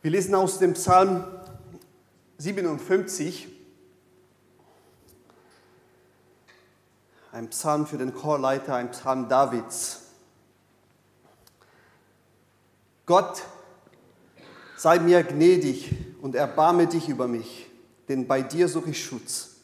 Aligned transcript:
Wir 0.00 0.12
lesen 0.12 0.36
aus 0.36 0.60
dem 0.60 0.74
Psalm 0.74 1.24
57, 2.38 3.48
ein 7.32 7.48
Psalm 7.48 7.84
für 7.84 7.98
den 7.98 8.14
Chorleiter, 8.14 8.76
ein 8.76 8.92
Psalm 8.92 9.28
Davids. 9.28 10.02
Gott, 13.06 13.42
sei 14.76 15.00
mir 15.00 15.24
gnädig 15.24 15.92
und 16.22 16.36
erbarme 16.36 16.86
dich 16.86 17.08
über 17.08 17.26
mich, 17.26 17.68
denn 18.08 18.28
bei 18.28 18.40
dir 18.42 18.68
suche 18.68 18.90
ich 18.90 19.04
Schutz. 19.04 19.56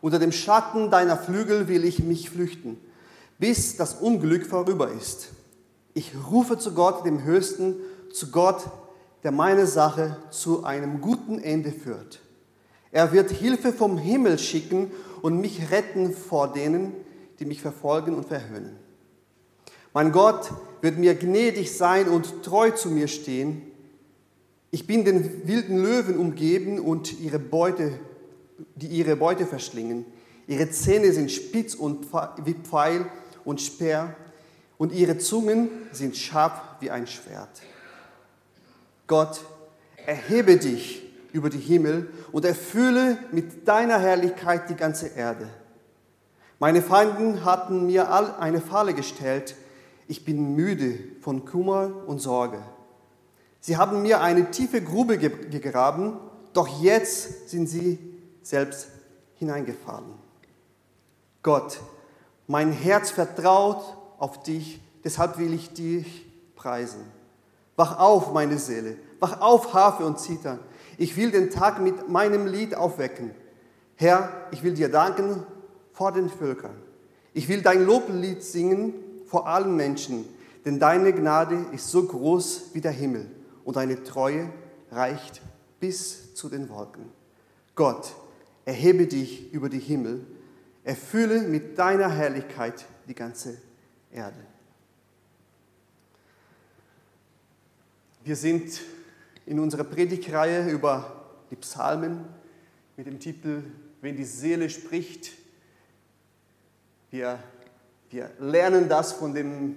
Unter 0.00 0.18
dem 0.18 0.32
Schatten 0.32 0.90
deiner 0.90 1.16
Flügel 1.16 1.68
will 1.68 1.84
ich 1.84 2.00
mich 2.00 2.30
flüchten, 2.30 2.80
bis 3.38 3.76
das 3.76 3.94
Unglück 3.94 4.44
vorüber 4.44 4.90
ist. 4.90 5.28
Ich 5.94 6.14
rufe 6.28 6.58
zu 6.58 6.74
Gott, 6.74 7.06
dem 7.06 7.22
Höchsten, 7.22 7.76
zu 8.12 8.32
Gott, 8.32 8.64
der 9.22 9.32
meine 9.32 9.66
Sache 9.66 10.16
zu 10.30 10.64
einem 10.64 11.00
guten 11.00 11.38
Ende 11.38 11.70
führt. 11.72 12.20
Er 12.90 13.12
wird 13.12 13.30
Hilfe 13.30 13.72
vom 13.72 13.98
Himmel 13.98 14.38
schicken 14.38 14.90
und 15.22 15.40
mich 15.40 15.70
retten 15.70 16.12
vor 16.12 16.52
denen, 16.52 16.92
die 17.38 17.44
mich 17.44 17.62
verfolgen 17.62 18.14
und 18.14 18.26
verhöhnen. 18.26 18.76
Mein 19.94 20.12
Gott 20.12 20.50
wird 20.80 20.98
mir 20.98 21.14
gnädig 21.14 21.76
sein 21.76 22.08
und 22.08 22.42
treu 22.42 22.70
zu 22.70 22.90
mir 22.90 23.08
stehen. 23.08 23.62
Ich 24.70 24.86
bin 24.86 25.04
den 25.04 25.46
wilden 25.46 25.82
Löwen 25.82 26.16
umgeben 26.16 26.78
und 26.78 27.20
ihre 27.20 27.38
Beute, 27.38 27.92
die 28.74 28.88
ihre 28.88 29.16
Beute 29.16 29.46
verschlingen. 29.46 30.06
Ihre 30.46 30.70
Zähne 30.70 31.12
sind 31.12 31.30
spitz 31.30 31.74
und 31.74 32.06
wie 32.44 32.54
Pfeil 32.54 33.06
und 33.44 33.60
Speer 33.60 34.16
und 34.78 34.92
ihre 34.92 35.18
Zungen 35.18 35.68
sind 35.92 36.16
scharf 36.16 36.60
wie 36.80 36.90
ein 36.90 37.06
Schwert. 37.06 37.62
Gott, 39.12 39.44
erhebe 40.06 40.56
dich 40.56 41.02
über 41.34 41.50
die 41.50 41.58
Himmel 41.58 42.10
und 42.32 42.46
erfülle 42.46 43.18
mit 43.30 43.68
deiner 43.68 43.98
Herrlichkeit 43.98 44.70
die 44.70 44.74
ganze 44.74 45.08
Erde. 45.08 45.50
Meine 46.58 46.80
Feinden 46.80 47.44
hatten 47.44 47.84
mir 47.84 48.10
eine 48.40 48.62
Falle 48.62 48.94
gestellt. 48.94 49.54
Ich 50.08 50.24
bin 50.24 50.54
müde 50.54 50.98
von 51.20 51.44
Kummer 51.44 51.90
und 52.06 52.20
Sorge. 52.20 52.62
Sie 53.60 53.76
haben 53.76 54.00
mir 54.00 54.22
eine 54.22 54.50
tiefe 54.50 54.80
Grube 54.80 55.18
gegraben, 55.18 56.16
doch 56.54 56.80
jetzt 56.80 57.50
sind 57.50 57.66
sie 57.66 57.98
selbst 58.40 58.88
hineingefallen. 59.34 60.14
Gott, 61.42 61.80
mein 62.46 62.72
Herz 62.72 63.10
vertraut 63.10 63.84
auf 64.16 64.42
dich, 64.42 64.80
deshalb 65.04 65.36
will 65.36 65.52
ich 65.52 65.74
dich 65.74 66.24
preisen. 66.56 67.21
Wach 67.82 67.98
auf, 67.98 68.32
meine 68.32 68.60
Seele, 68.60 68.96
wach 69.18 69.40
auf, 69.40 69.74
Harfe 69.74 70.06
und 70.06 70.20
Zither. 70.20 70.60
Ich 70.98 71.16
will 71.16 71.32
den 71.32 71.50
Tag 71.50 71.80
mit 71.80 72.08
meinem 72.08 72.46
Lied 72.46 72.76
aufwecken. 72.76 73.32
Herr, 73.96 74.30
ich 74.52 74.62
will 74.62 74.74
dir 74.74 74.88
danken 74.88 75.42
vor 75.92 76.12
den 76.12 76.28
Völkern. 76.28 76.76
Ich 77.34 77.48
will 77.48 77.60
dein 77.60 77.84
Loblied 77.84 78.40
singen 78.44 78.94
vor 79.26 79.48
allen 79.48 79.74
Menschen, 79.74 80.24
denn 80.64 80.78
deine 80.78 81.12
Gnade 81.12 81.58
ist 81.72 81.90
so 81.90 82.04
groß 82.04 82.66
wie 82.72 82.80
der 82.80 82.92
Himmel 82.92 83.26
und 83.64 83.74
deine 83.74 84.04
Treue 84.04 84.48
reicht 84.92 85.42
bis 85.80 86.36
zu 86.36 86.48
den 86.48 86.68
Wolken. 86.68 87.06
Gott, 87.74 88.14
erhebe 88.64 89.08
dich 89.08 89.52
über 89.52 89.68
die 89.68 89.80
Himmel, 89.80 90.24
erfülle 90.84 91.42
mit 91.42 91.80
deiner 91.80 92.10
Herrlichkeit 92.10 92.84
die 93.08 93.16
ganze 93.16 93.58
Erde. 94.12 94.51
Wir 98.24 98.36
sind 98.36 98.82
in 99.46 99.58
unserer 99.58 99.82
Predigtreihe 99.82 100.70
über 100.70 101.24
die 101.50 101.56
Psalmen 101.56 102.24
mit 102.96 103.08
dem 103.08 103.18
Titel 103.18 103.64
Wenn 104.00 104.16
die 104.16 104.24
Seele 104.24 104.70
spricht. 104.70 105.32
Wir, 107.10 107.40
wir 108.10 108.30
lernen 108.38 108.88
das 108.88 109.12
von 109.12 109.34
dem 109.34 109.74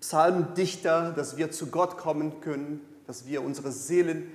Psalmdichter, 0.00 1.12
dass 1.12 1.36
wir 1.36 1.50
zu 1.50 1.66
Gott 1.66 1.98
kommen 1.98 2.40
können, 2.40 2.80
dass 3.06 3.26
wir 3.26 3.42
unsere 3.42 3.70
Seelen 3.70 4.32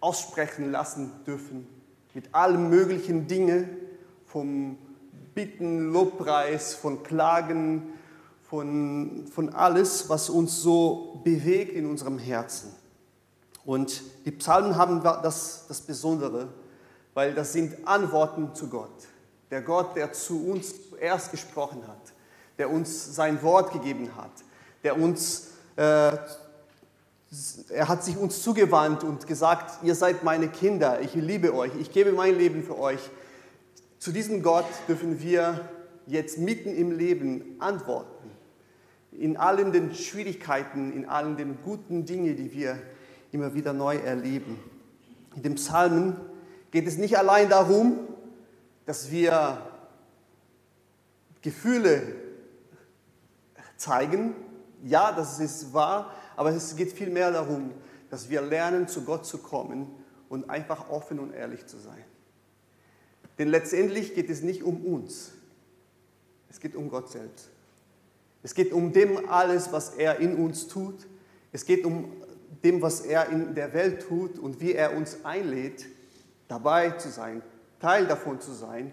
aussprechen 0.00 0.70
lassen 0.70 1.10
dürfen 1.26 1.66
mit 2.12 2.34
allen 2.34 2.68
möglichen 2.68 3.26
Dingen, 3.26 3.66
vom 4.26 4.76
Bitten, 5.34 5.90
Lobpreis, 5.90 6.74
von 6.74 7.02
Klagen, 7.02 7.94
von, 8.42 9.26
von 9.32 9.48
alles, 9.48 10.10
was 10.10 10.28
uns 10.28 10.60
so 10.60 11.22
bewegt 11.24 11.72
in 11.72 11.86
unserem 11.86 12.18
Herzen. 12.18 12.79
Und 13.64 14.02
die 14.24 14.30
Psalmen 14.32 14.76
haben 14.76 15.02
das, 15.02 15.66
das 15.68 15.80
Besondere, 15.80 16.48
weil 17.14 17.34
das 17.34 17.52
sind 17.52 17.86
Antworten 17.86 18.54
zu 18.54 18.68
Gott. 18.68 18.90
Der 19.50 19.62
Gott, 19.62 19.96
der 19.96 20.12
zu 20.12 20.46
uns 20.46 20.90
zuerst 20.90 21.30
gesprochen 21.30 21.82
hat, 21.86 22.12
der 22.58 22.70
uns 22.70 23.14
sein 23.14 23.42
Wort 23.42 23.72
gegeben 23.72 24.10
hat, 24.16 24.30
der 24.84 24.98
uns, 24.98 25.48
äh, 25.76 26.12
er 27.68 27.88
hat 27.88 28.04
sich 28.04 28.16
uns 28.16 28.42
zugewandt 28.42 29.04
und 29.04 29.26
gesagt, 29.26 29.82
ihr 29.84 29.94
seid 29.94 30.24
meine 30.24 30.48
Kinder, 30.48 31.00
ich 31.00 31.14
liebe 31.14 31.54
euch, 31.54 31.72
ich 31.78 31.92
gebe 31.92 32.12
mein 32.12 32.36
Leben 32.38 32.62
für 32.62 32.78
euch. 32.78 33.00
Zu 33.98 34.12
diesem 34.12 34.42
Gott 34.42 34.66
dürfen 34.88 35.20
wir 35.20 35.68
jetzt 36.06 36.38
mitten 36.38 36.74
im 36.74 36.92
Leben 36.92 37.56
antworten. 37.58 38.30
In 39.12 39.36
allen 39.36 39.72
den 39.72 39.94
Schwierigkeiten, 39.94 40.92
in 40.92 41.08
allen 41.08 41.36
den 41.36 41.58
guten 41.62 42.06
Dingen, 42.06 42.36
die 42.36 42.52
wir 42.52 42.78
immer 43.32 43.54
wieder 43.54 43.72
neu 43.72 43.96
erleben. 43.96 44.58
In 45.36 45.42
dem 45.42 45.54
Psalmen 45.54 46.16
geht 46.70 46.86
es 46.86 46.96
nicht 46.96 47.16
allein 47.18 47.48
darum, 47.48 47.98
dass 48.86 49.10
wir 49.10 49.62
Gefühle 51.42 52.14
zeigen. 53.76 54.34
Ja, 54.82 55.12
das 55.12 55.40
ist 55.40 55.72
wahr, 55.72 56.14
aber 56.36 56.50
es 56.50 56.76
geht 56.76 56.92
vielmehr 56.92 57.30
darum, 57.30 57.72
dass 58.10 58.28
wir 58.28 58.42
lernen, 58.42 58.88
zu 58.88 59.02
Gott 59.02 59.26
zu 59.26 59.38
kommen 59.38 59.86
und 60.28 60.50
einfach 60.50 60.90
offen 60.90 61.18
und 61.18 61.32
ehrlich 61.32 61.66
zu 61.66 61.78
sein. 61.78 62.04
Denn 63.38 63.48
letztendlich 63.48 64.14
geht 64.14 64.28
es 64.28 64.42
nicht 64.42 64.62
um 64.62 64.84
uns, 64.84 65.32
es 66.50 66.60
geht 66.60 66.74
um 66.74 66.90
Gott 66.90 67.10
selbst. 67.10 67.48
Es 68.42 68.54
geht 68.54 68.72
um 68.72 68.92
dem 68.92 69.28
alles, 69.28 69.72
was 69.72 69.90
er 69.90 70.18
in 70.18 70.36
uns 70.36 70.66
tut. 70.66 71.06
Es 71.52 71.64
geht 71.64 71.84
um 71.84 72.12
dem, 72.62 72.82
was 72.82 73.00
er 73.00 73.28
in 73.28 73.54
der 73.54 73.72
Welt 73.72 74.06
tut 74.06 74.38
und 74.38 74.60
wie 74.60 74.74
er 74.74 74.96
uns 74.96 75.24
einlädt, 75.24 75.86
dabei 76.48 76.90
zu 76.90 77.08
sein, 77.08 77.42
Teil 77.80 78.06
davon 78.06 78.40
zu 78.40 78.52
sein, 78.52 78.92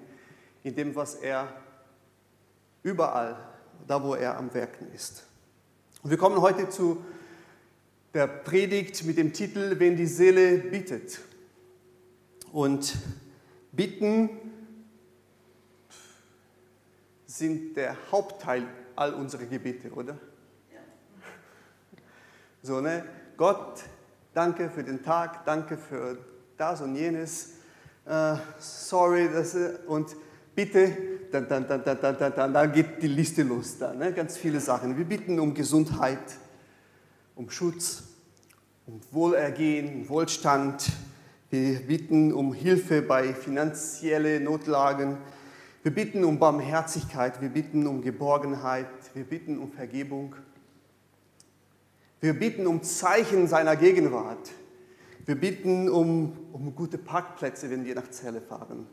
in 0.64 0.76
dem, 0.76 0.96
was 0.96 1.16
er 1.16 1.48
überall, 2.84 3.38
da 3.88 4.02
wo 4.04 4.16
er 4.16 4.38
am 4.38 4.54
Werken 4.54 4.92
ist. 4.94 5.24
Und 6.04 6.12
wir 6.12 6.18
kommen 6.18 6.42
heute 6.42 6.70
zu 6.70 7.04
der 8.14 8.28
Predigt 8.28 9.04
mit 9.04 9.18
dem 9.18 9.34
Titel 9.34 9.80
Wenn 9.80 9.98
die 9.98 10.06
Seele 10.06 10.58
bittet. 10.58 11.20
Und 12.52 12.96
bitten 13.72 14.30
sind 17.26 17.76
der 17.76 17.98
Hauptteil 18.12 18.66
all 18.96 19.14
unserer 19.14 19.46
Gebete, 19.46 19.92
oder? 19.92 20.18
So, 22.64 22.82
ne? 22.82 23.06
Gott, 23.38 23.84
danke 24.34 24.68
für 24.68 24.84
den 24.84 25.04
Tag, 25.04 25.46
danke 25.46 25.78
für 25.78 26.18
das 26.58 26.82
und 26.82 26.96
jenes. 26.96 27.52
Uh, 28.10 28.36
sorry, 28.58 29.30
das, 29.32 29.54
äh, 29.54 29.78
und 29.86 30.16
bitte, 30.56 30.92
dann, 31.32 31.48
dann, 31.48 31.68
dann, 31.68 31.84
dann, 31.84 32.00
dann, 32.02 32.34
dann, 32.36 32.54
dann 32.54 32.72
geht 32.72 33.00
die 33.00 33.08
Liste 33.08 33.44
los. 33.44 33.78
Da, 33.78 33.94
ne? 33.94 34.12
Ganz 34.12 34.38
viele 34.38 34.60
Sachen. 34.60 34.98
Wir 34.98 35.06
bitten 35.06 35.40
um 35.40 35.54
Gesundheit, 35.54 36.18
um 37.36 37.52
Schutz, 37.52 38.06
um 38.88 39.02
Wohlergehen, 39.12 40.10
Wohlstand. 40.10 40.90
Wir 41.52 41.80
bitten 41.82 42.34
um 42.34 42.54
Hilfe 42.54 43.04
bei 43.04 43.36
finanziellen 43.36 44.46
Notlagen. 44.46 45.18
Wir 45.84 45.94
bitten 45.94 46.24
um 46.24 46.40
Barmherzigkeit. 46.40 47.40
Wir 47.40 47.50
bitten 47.50 47.86
um 47.86 48.02
Geborgenheit. 48.02 48.88
Wir 49.14 49.26
bitten 49.26 49.60
um 49.60 49.72
Vergebung. 49.72 50.34
Wir 52.20 52.34
bitten 52.34 52.66
um 52.66 52.82
Zeichen 52.82 53.48
seiner 53.48 53.76
Gegenwart. 53.76 54.52
Wir 55.26 55.36
bitten 55.36 55.88
um, 55.88 56.36
um 56.52 56.74
gute 56.74 56.98
Parkplätze, 56.98 57.70
wenn 57.70 57.86
wir 57.86 57.94
nach 57.94 58.10
Celle 58.10 58.42
fahren. 58.42 58.88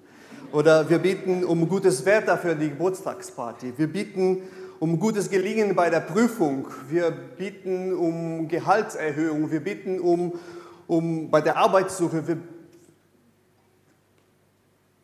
Oder 0.53 0.91
wir 0.91 0.99
bitten 0.99 1.43
um 1.43 1.67
gutes 1.69 2.05
Wetter 2.05 2.37
für 2.37 2.55
die 2.55 2.69
Geburtstagsparty. 2.69 3.75
Wir 3.79 3.87
bitten 3.87 4.43
um 4.79 4.99
gutes 4.99 5.31
Gelingen 5.31 5.75
bei 5.75 5.89
der 5.89 6.01
Prüfung. 6.01 6.69
Wir 6.89 7.11
bitten 7.11 7.95
um 7.95 8.47
Gehaltserhöhung. 8.49 9.51
Wir 9.51 9.61
bitten 9.61 10.01
um, 10.01 10.39
um 10.87 11.31
bei 11.31 11.41
der 11.41 11.57
Arbeitssuche. 11.57 12.27
Wir, 12.29 12.37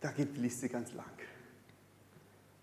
da 0.00 0.10
geht 0.10 0.36
die 0.36 0.40
Liste 0.40 0.68
ganz 0.68 0.92
lang. 0.92 1.06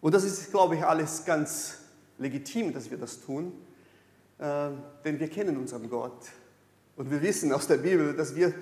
Und 0.02 0.14
das 0.14 0.24
ist, 0.24 0.52
glaube 0.52 0.76
ich, 0.76 0.84
alles 0.86 1.26
ganz 1.26 1.80
legitim, 2.20 2.74
dass 2.74 2.92
wir 2.92 2.98
das 3.00 3.22
tun. 3.22 3.54
Äh, 4.40 4.70
denn 5.04 5.20
wir 5.20 5.30
kennen 5.30 5.58
unseren 5.58 5.90
Gott. 5.90 6.28
Und 6.96 7.12
wir 7.12 7.22
wissen 7.22 7.52
aus 7.52 7.68
der 7.68 7.78
Bibel, 7.78 8.16
dass 8.16 8.36
wir 8.36 8.54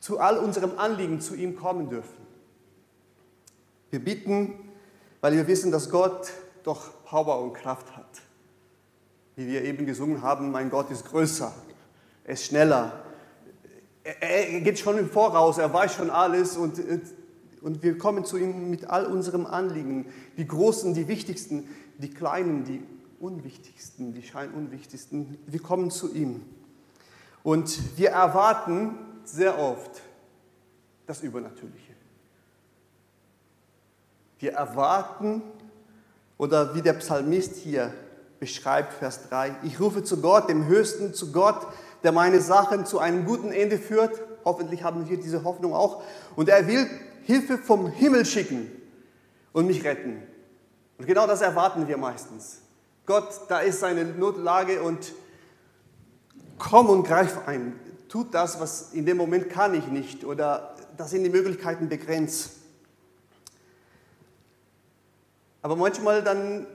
zu 0.00 0.18
all 0.18 0.38
unserem 0.38 0.78
Anliegen 0.78 1.20
zu 1.20 1.34
ihm 1.34 1.56
kommen 1.56 1.88
dürfen. 1.88 2.26
Wir 3.90 4.04
bitten, 4.04 4.54
weil 5.20 5.34
wir 5.34 5.46
wissen, 5.46 5.70
dass 5.72 5.90
Gott 5.90 6.32
doch 6.62 7.04
Power 7.04 7.42
und 7.42 7.54
Kraft 7.54 7.96
hat. 7.96 8.20
Wie 9.36 9.46
wir 9.46 9.62
eben 9.64 9.86
gesungen 9.86 10.22
haben, 10.22 10.50
mein 10.50 10.70
Gott 10.70 10.90
ist 10.90 11.06
größer, 11.06 11.52
er 12.24 12.34
ist 12.34 12.44
schneller, 12.44 13.04
er, 14.02 14.60
geht 14.60 14.78
schon 14.78 14.98
im 14.98 15.08
Voraus, 15.08 15.58
er 15.58 15.72
weiß 15.72 15.94
schon 15.94 16.10
alles 16.10 16.56
und, 16.56 16.80
und 17.60 17.82
wir 17.82 17.98
kommen 17.98 18.24
zu 18.24 18.36
ihm 18.36 18.70
mit 18.70 18.86
all 18.86 19.06
unserem 19.06 19.46
Anliegen, 19.46 20.06
die 20.36 20.46
großen, 20.46 20.94
die 20.94 21.08
wichtigsten, 21.08 21.68
die 21.98 22.10
kleinen, 22.10 22.64
die 22.64 22.82
unwichtigsten, 23.20 24.12
die 24.12 24.22
scheinunwichtigsten, 24.22 25.38
wir 25.46 25.60
kommen 25.60 25.90
zu 25.90 26.14
ihm. 26.14 26.42
Und 27.42 27.98
wir 27.98 28.10
erwarten 28.10 28.94
sehr 29.24 29.58
oft 29.58 30.02
das 31.06 31.22
Übernatürliche. 31.22 31.92
Wir 34.38 34.52
erwarten, 34.52 35.42
oder 36.36 36.74
wie 36.74 36.82
der 36.82 36.92
Psalmist 36.94 37.56
hier 37.56 37.92
beschreibt, 38.38 38.92
Vers 38.92 39.28
3, 39.28 39.56
ich 39.64 39.80
rufe 39.80 40.04
zu 40.04 40.20
Gott, 40.20 40.48
dem 40.48 40.66
Höchsten, 40.66 41.12
zu 41.12 41.32
Gott, 41.32 41.66
der 42.04 42.12
meine 42.12 42.40
Sachen 42.40 42.86
zu 42.86 43.00
einem 43.00 43.24
guten 43.24 43.50
Ende 43.50 43.78
führt. 43.78 44.20
Hoffentlich 44.44 44.84
haben 44.84 45.08
wir 45.08 45.18
diese 45.18 45.42
Hoffnung 45.42 45.74
auch. 45.74 46.02
Und 46.36 46.48
er 46.48 46.66
will 46.68 46.88
Hilfe 47.24 47.58
vom 47.58 47.90
Himmel 47.90 48.24
schicken 48.24 48.70
und 49.52 49.66
mich 49.66 49.84
retten. 49.84 50.22
Und 50.98 51.06
genau 51.06 51.26
das 51.26 51.40
erwarten 51.40 51.88
wir 51.88 51.96
meistens. 51.96 52.62
Gott, 53.08 53.40
da 53.48 53.60
ist 53.60 53.80
seine 53.80 54.04
Notlage 54.04 54.82
und 54.82 55.14
komm 56.58 56.90
und 56.90 57.04
greif 57.04 57.48
ein. 57.48 57.80
Tut 58.10 58.34
das, 58.34 58.60
was 58.60 58.92
in 58.92 59.06
dem 59.06 59.16
Moment 59.16 59.48
kann 59.48 59.72
ich 59.72 59.86
nicht 59.86 60.26
oder 60.26 60.76
das 60.98 61.12
sind 61.12 61.24
die 61.24 61.30
Möglichkeiten 61.30 61.88
begrenzt. 61.88 62.50
Aber 65.62 65.74
manchmal 65.74 66.22
dann 66.22 66.66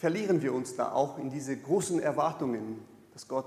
verlieren 0.00 0.42
wir 0.42 0.52
uns 0.52 0.74
da 0.74 0.90
auch 0.90 1.16
in 1.16 1.30
diese 1.30 1.56
großen 1.56 2.00
Erwartungen, 2.02 2.84
dass 3.12 3.28
Gott 3.28 3.46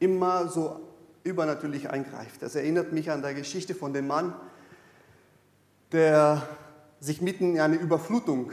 immer 0.00 0.48
so 0.48 0.78
übernatürlich 1.24 1.88
eingreift. 1.88 2.42
Das 2.42 2.56
erinnert 2.56 2.92
mich 2.92 3.10
an 3.10 3.22
der 3.22 3.32
Geschichte 3.32 3.74
von 3.74 3.94
dem 3.94 4.06
Mann, 4.06 4.34
der 5.92 6.46
sich 7.00 7.22
mitten 7.22 7.54
in 7.54 7.60
einer 7.60 7.80
Überflutung 7.80 8.52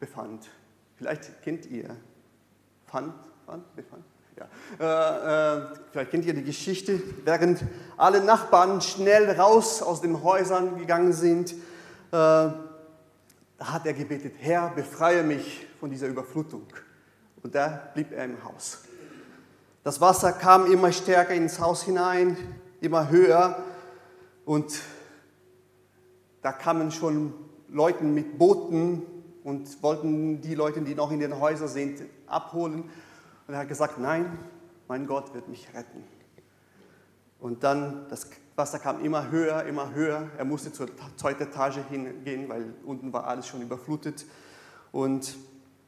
befand. 0.00 0.48
Vielleicht 0.98 1.42
kennt 1.42 1.66
ihr. 1.66 1.96
Fand, 2.86 3.14
fand, 3.46 3.76
befand. 3.76 4.04
Ja. 4.36 4.48
Äh, 4.80 5.56
äh, 5.58 5.66
vielleicht 5.92 6.10
kennt 6.10 6.24
ihr 6.24 6.34
die 6.34 6.44
Geschichte, 6.44 7.00
während 7.24 7.64
alle 7.96 8.22
Nachbarn 8.22 8.80
schnell 8.80 9.30
raus 9.32 9.80
aus 9.80 10.00
den 10.00 10.22
Häusern 10.22 10.76
gegangen 10.78 11.12
sind, 11.12 11.54
äh, 12.12 12.16
hat 12.16 13.86
er 13.86 13.92
gebetet, 13.94 14.34
Herr, 14.38 14.70
befreie 14.70 15.22
mich 15.22 15.66
von 15.80 15.90
dieser 15.90 16.06
Überflutung. 16.06 16.66
Und 17.42 17.54
da 17.54 17.90
blieb 17.94 18.12
er 18.12 18.24
im 18.24 18.42
Haus. 18.44 18.82
Das 19.84 20.00
Wasser 20.00 20.32
kam 20.32 20.70
immer 20.70 20.92
stärker 20.92 21.34
ins 21.34 21.60
Haus 21.60 21.84
hinein, 21.84 22.36
immer 22.80 23.08
höher 23.08 23.62
und 24.44 24.80
da 26.42 26.52
kamen 26.52 26.90
schon 26.90 27.34
Leute 27.68 28.04
mit 28.04 28.38
Booten 28.38 29.02
und 29.48 29.82
wollten 29.82 30.42
die 30.42 30.54
Leute, 30.54 30.82
die 30.82 30.94
noch 30.94 31.10
in 31.10 31.20
den 31.20 31.40
Häusern 31.40 31.68
sind, 31.68 32.02
abholen. 32.26 32.82
Und 33.46 33.54
er 33.54 33.60
hat 33.60 33.68
gesagt, 33.68 33.98
nein, 33.98 34.38
mein 34.88 35.06
Gott 35.06 35.32
wird 35.32 35.48
mich 35.48 35.68
retten. 35.72 36.04
Und 37.40 37.64
dann, 37.64 38.06
das 38.10 38.28
Wasser 38.56 38.78
kam 38.78 39.02
immer 39.02 39.30
höher, 39.30 39.64
immer 39.64 39.94
höher. 39.94 40.28
Er 40.36 40.44
musste 40.44 40.70
zur 40.70 40.88
zweiten 41.16 41.44
Etage 41.44 41.78
hingehen, 41.88 42.46
weil 42.50 42.74
unten 42.84 43.10
war 43.10 43.26
alles 43.26 43.46
schon 43.46 43.62
überflutet. 43.62 44.26
Und 44.92 45.34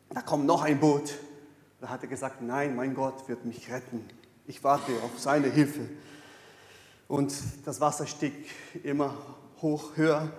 da 0.08 0.22
kommt 0.22 0.46
noch 0.46 0.62
ein 0.62 0.80
Boot. 0.80 1.18
Da 1.82 1.90
hat 1.90 2.02
er 2.02 2.08
gesagt, 2.08 2.40
nein, 2.40 2.74
mein 2.74 2.94
Gott 2.94 3.28
wird 3.28 3.44
mich 3.44 3.70
retten. 3.70 4.06
Ich 4.46 4.64
warte 4.64 4.90
auf 5.04 5.18
seine 5.18 5.48
Hilfe. 5.48 5.86
Und 7.08 7.34
das 7.66 7.78
Wasser 7.82 8.06
stieg 8.06 8.32
immer 8.84 9.14
hoch, 9.60 9.96
höher. 9.96 10.30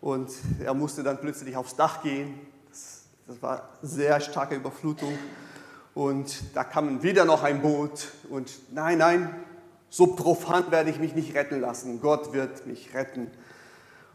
Und 0.00 0.32
er 0.58 0.74
musste 0.74 1.04
dann 1.04 1.20
plötzlich 1.20 1.56
aufs 1.56 1.76
Dach 1.76 2.02
gehen. 2.02 2.40
Das, 3.26 3.42
war 3.42 3.70
sehr 3.82 4.20
starke 4.20 4.54
Überflutung. 4.54 5.18
Und 5.94 6.54
da 6.54 6.62
kam 6.62 7.02
wieder 7.02 7.24
noch 7.24 7.42
ein 7.42 7.60
Boot 7.60 8.08
und 8.30 8.52
nein, 8.72 8.98
nein, 8.98 9.34
so 9.88 10.08
profan 10.08 10.70
werde 10.70 10.90
ich 10.90 11.00
mich 11.00 11.14
nicht 11.14 11.34
retten 11.34 11.60
lassen. 11.60 12.00
Gott 12.00 12.32
wird 12.32 12.66
mich 12.66 12.94
retten. 12.94 13.30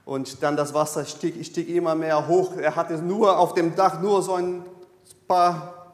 Und 0.06 0.44
dann 0.44 0.56
das 0.56 0.74
Wasser 0.74 1.04
stieg, 1.06 1.46
stieg 1.46 1.68
immer 1.68 1.96
mehr 1.96 2.28
hoch. 2.28 2.56
Er 2.56 2.76
hatte 2.76 2.98
nur 3.00 3.38
auf 3.38 3.54
dem 3.54 3.76
Dach 3.76 4.00
nur 4.00 4.22
so 4.22 4.36
ein 4.36 4.64
paar, 5.28 5.94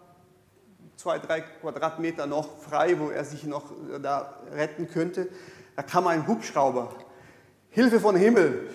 zwei, 0.96 1.18
drei 1.18 1.42
Quadratmeter 1.42 2.28
noch 2.28 2.60
frei, 2.60 3.00
wo 3.00 3.10
er 3.10 3.26
sich 3.26 3.46
noch 3.46 3.64
da 4.02 4.36
retten 4.54 4.88
könnte. 4.90 5.28
Da 5.76 5.82
kam 5.82 6.06
ein 6.06 6.28
Hubschrauber. 6.28 6.94
Hilfe 7.72 8.00
von 8.00 8.16
Himmel. 8.16 8.70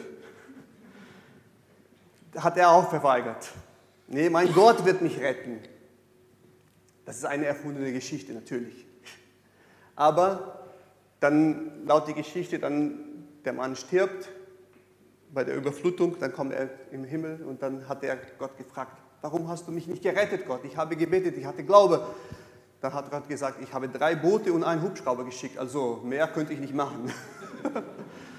Hat 2.36 2.56
er 2.56 2.70
auch 2.70 2.88
verweigert. 2.88 3.52
Nee, 4.08 4.30
mein 4.30 4.52
Gott 4.52 4.84
wird 4.84 5.02
mich 5.02 5.18
retten. 5.20 5.60
Das 7.04 7.16
ist 7.16 7.24
eine 7.24 7.46
erfundene 7.46 7.92
Geschichte 7.92 8.32
natürlich. 8.32 8.86
Aber 9.96 10.68
dann 11.20 11.86
laut 11.86 12.08
die 12.08 12.14
Geschichte, 12.14 12.58
dann 12.58 13.26
der 13.44 13.52
Mann 13.52 13.76
stirbt 13.76 14.28
bei 15.32 15.44
der 15.44 15.56
Überflutung, 15.56 16.18
dann 16.20 16.32
kommt 16.32 16.52
er 16.52 16.70
im 16.90 17.04
Himmel 17.04 17.42
und 17.42 17.62
dann 17.62 17.88
hat 17.88 18.04
er 18.04 18.16
Gott 18.38 18.56
gefragt, 18.56 19.00
warum 19.20 19.48
hast 19.48 19.66
du 19.66 19.72
mich 19.72 19.86
nicht 19.86 20.02
gerettet, 20.02 20.46
Gott? 20.46 20.64
Ich 20.64 20.76
habe 20.76 20.96
gebetet, 20.96 21.36
ich 21.36 21.44
hatte 21.44 21.64
Glaube. 21.64 22.06
Dann 22.80 22.92
hat 22.92 23.10
Gott 23.10 23.28
gesagt, 23.28 23.62
ich 23.62 23.72
habe 23.72 23.88
drei 23.88 24.16
Boote 24.16 24.52
und 24.52 24.64
einen 24.64 24.82
Hubschrauber 24.82 25.24
geschickt, 25.24 25.56
also 25.56 26.00
mehr 26.04 26.26
könnte 26.28 26.52
ich 26.52 26.60
nicht 26.60 26.74
machen. 26.74 27.12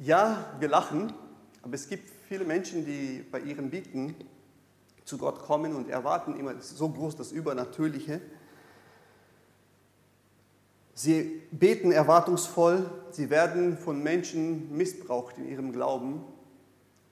ja, 0.00 0.54
wir 0.58 0.68
lachen, 0.68 1.12
aber 1.62 1.74
es 1.74 1.88
gibt 1.88 2.10
viele 2.26 2.44
Menschen, 2.44 2.84
die 2.86 3.24
bei 3.30 3.40
ihren 3.40 3.70
Bitten 3.70 4.14
zu 5.04 5.18
Gott 5.18 5.40
kommen 5.40 5.76
und 5.76 5.90
erwarten 5.90 6.38
immer 6.38 6.58
so 6.60 6.88
groß 6.88 7.16
das 7.16 7.32
Übernatürliche. 7.32 8.20
Sie 10.94 11.42
beten 11.50 11.92
erwartungsvoll, 11.92 12.90
sie 13.10 13.30
werden 13.30 13.76
von 13.76 14.02
Menschen 14.02 14.74
missbraucht 14.74 15.36
in 15.38 15.48
ihrem 15.48 15.72
Glauben 15.72 16.24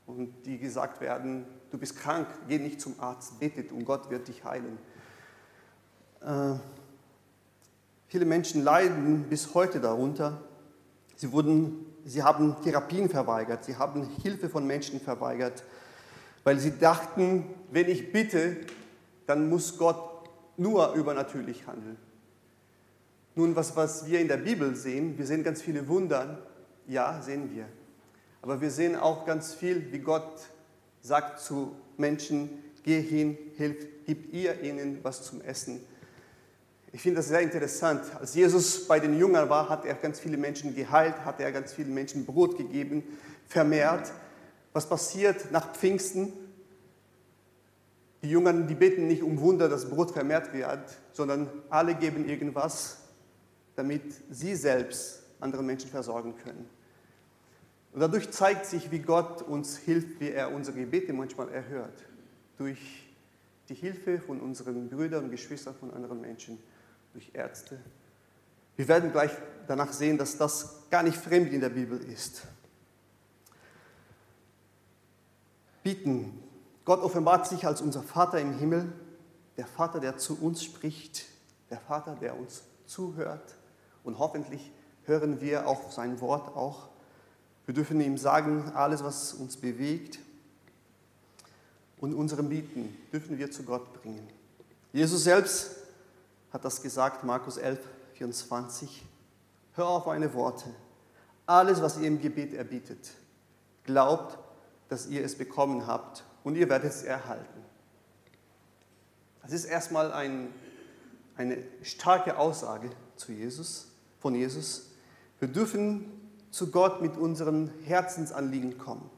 und 0.06 0.32
die 0.46 0.58
gesagt 0.58 1.00
werden, 1.00 1.44
du 1.70 1.78
bist 1.78 1.96
krank, 1.96 2.26
geh 2.48 2.58
nicht 2.58 2.80
zum 2.80 2.98
Arzt, 3.00 3.38
betet 3.38 3.70
und 3.70 3.84
Gott 3.84 4.10
wird 4.10 4.28
dich 4.28 4.44
heilen. 4.44 4.78
Äh, 6.20 6.54
viele 8.06 8.24
Menschen 8.24 8.64
leiden 8.64 9.24
bis 9.28 9.54
heute 9.54 9.80
darunter. 9.80 10.40
Sie 11.16 11.32
wurden 11.32 11.84
Sie 12.08 12.22
haben 12.22 12.56
Therapien 12.64 13.10
verweigert, 13.10 13.64
sie 13.64 13.76
haben 13.76 14.08
Hilfe 14.22 14.48
von 14.48 14.66
Menschen 14.66 14.98
verweigert, 14.98 15.62
weil 16.42 16.58
sie 16.58 16.78
dachten, 16.78 17.44
wenn 17.70 17.86
ich 17.86 18.12
bitte, 18.12 18.56
dann 19.26 19.50
muss 19.50 19.76
Gott 19.76 20.30
nur 20.56 20.94
übernatürlich 20.94 21.66
handeln. 21.66 21.98
Nun, 23.34 23.54
was, 23.54 23.76
was 23.76 24.06
wir 24.06 24.20
in 24.20 24.28
der 24.28 24.38
Bibel 24.38 24.74
sehen, 24.74 25.18
wir 25.18 25.26
sehen 25.26 25.44
ganz 25.44 25.60
viele 25.60 25.86
Wunder, 25.86 26.38
ja, 26.86 27.20
sehen 27.20 27.54
wir. 27.54 27.66
Aber 28.40 28.62
wir 28.62 28.70
sehen 28.70 28.96
auch 28.96 29.26
ganz 29.26 29.52
viel, 29.52 29.92
wie 29.92 29.98
Gott 29.98 30.40
sagt 31.02 31.40
zu 31.40 31.76
Menschen, 31.98 32.48
geh 32.84 33.02
hin, 33.02 33.36
hilf, 33.58 33.86
gib 34.06 34.32
ihr 34.32 34.62
ihnen 34.62 35.00
was 35.02 35.24
zum 35.24 35.42
Essen 35.42 35.82
ich 36.92 37.02
finde 37.02 37.16
das 37.16 37.28
sehr 37.28 37.40
interessant. 37.40 38.02
Als 38.18 38.34
Jesus 38.34 38.86
bei 38.86 38.98
den 38.98 39.18
Jüngern 39.18 39.48
war, 39.48 39.68
hat 39.68 39.84
er 39.84 39.94
ganz 39.94 40.20
viele 40.20 40.38
Menschen 40.38 40.74
geheilt, 40.74 41.24
hat 41.24 41.40
er 41.40 41.52
ganz 41.52 41.72
vielen 41.72 41.92
Menschen 41.92 42.24
Brot 42.24 42.56
gegeben, 42.56 43.02
vermehrt. 43.46 44.10
Was 44.72 44.88
passiert 44.88 45.50
nach 45.52 45.74
Pfingsten? 45.74 46.32
Die 48.22 48.30
Jüngern, 48.30 48.66
die 48.66 48.74
beten 48.74 49.06
nicht 49.06 49.22
um 49.22 49.38
Wunder, 49.40 49.68
dass 49.68 49.88
Brot 49.88 50.12
vermehrt 50.12 50.52
wird, 50.52 50.80
sondern 51.12 51.48
alle 51.68 51.94
geben 51.94 52.28
irgendwas, 52.28 52.98
damit 53.76 54.02
sie 54.30 54.56
selbst 54.56 55.22
andere 55.40 55.62
Menschen 55.62 55.90
versorgen 55.90 56.34
können. 56.42 56.68
Und 57.92 58.00
dadurch 58.00 58.30
zeigt 58.30 58.66
sich, 58.66 58.90
wie 58.90 58.98
Gott 58.98 59.42
uns 59.42 59.76
hilft, 59.76 60.20
wie 60.20 60.30
er 60.30 60.52
unsere 60.52 60.78
Gebete 60.78 61.12
manchmal 61.12 61.48
erhört. 61.50 62.04
Durch 62.56 62.78
die 63.68 63.74
Hilfe 63.74 64.18
von 64.18 64.40
unseren 64.40 64.88
Brüdern 64.88 65.24
und 65.24 65.30
Geschwistern 65.30 65.74
von 65.74 65.92
anderen 65.92 66.20
Menschen 66.20 66.58
durch 67.12 67.30
Ärzte. 67.34 67.78
Wir 68.76 68.88
werden 68.88 69.12
gleich 69.12 69.32
danach 69.66 69.92
sehen, 69.92 70.18
dass 70.18 70.36
das 70.36 70.88
gar 70.90 71.02
nicht 71.02 71.16
fremd 71.16 71.52
in 71.52 71.60
der 71.60 71.70
Bibel 71.70 71.98
ist. 71.98 72.42
Bieten. 75.82 76.42
Gott 76.84 77.00
offenbart 77.00 77.46
sich 77.46 77.66
als 77.66 77.82
unser 77.82 78.02
Vater 78.02 78.40
im 78.40 78.58
Himmel, 78.58 78.92
der 79.58 79.66
Vater, 79.66 80.00
der 80.00 80.16
zu 80.16 80.38
uns 80.40 80.64
spricht, 80.64 81.26
der 81.70 81.80
Vater, 81.80 82.16
der 82.16 82.38
uns 82.38 82.62
zuhört 82.86 83.56
und 84.04 84.18
hoffentlich 84.18 84.72
hören 85.04 85.40
wir 85.40 85.66
auch 85.66 85.90
sein 85.90 86.20
Wort 86.20 86.56
auch. 86.56 86.88
Wir 87.66 87.74
dürfen 87.74 88.00
ihm 88.00 88.16
sagen, 88.16 88.72
alles, 88.74 89.04
was 89.04 89.34
uns 89.34 89.56
bewegt 89.56 90.18
und 91.98 92.14
unsere 92.14 92.42
Bieten 92.42 92.96
dürfen 93.12 93.36
wir 93.38 93.50
zu 93.50 93.64
Gott 93.64 94.00
bringen. 94.00 94.26
Jesus 94.92 95.24
selbst 95.24 95.77
hat 96.58 96.64
das 96.64 96.82
gesagt, 96.82 97.22
Markus 97.22 97.56
11, 97.56 97.78
24. 98.14 99.06
Hör 99.74 99.86
auf 99.90 100.06
meine 100.06 100.34
Worte. 100.34 100.64
Alles, 101.46 101.80
was 101.80 101.98
ihr 101.98 102.08
im 102.08 102.20
Gebet 102.20 102.52
erbietet, 102.52 103.12
glaubt, 103.84 104.36
dass 104.88 105.06
ihr 105.06 105.24
es 105.24 105.38
bekommen 105.38 105.86
habt 105.86 106.24
und 106.42 106.56
ihr 106.56 106.68
werdet 106.68 106.90
es 106.90 107.04
erhalten. 107.04 107.64
Das 109.42 109.52
ist 109.52 109.66
erstmal 109.66 110.10
ein, 110.12 110.52
eine 111.36 111.58
starke 111.82 112.36
Aussage 112.36 112.90
zu 113.14 113.30
Jesus, 113.30 113.86
von 114.18 114.34
Jesus. 114.34 114.88
Wir 115.38 115.46
dürfen 115.46 116.10
zu 116.50 116.72
Gott 116.72 117.00
mit 117.00 117.16
unseren 117.16 117.70
Herzensanliegen 117.84 118.78
kommen. 118.78 119.08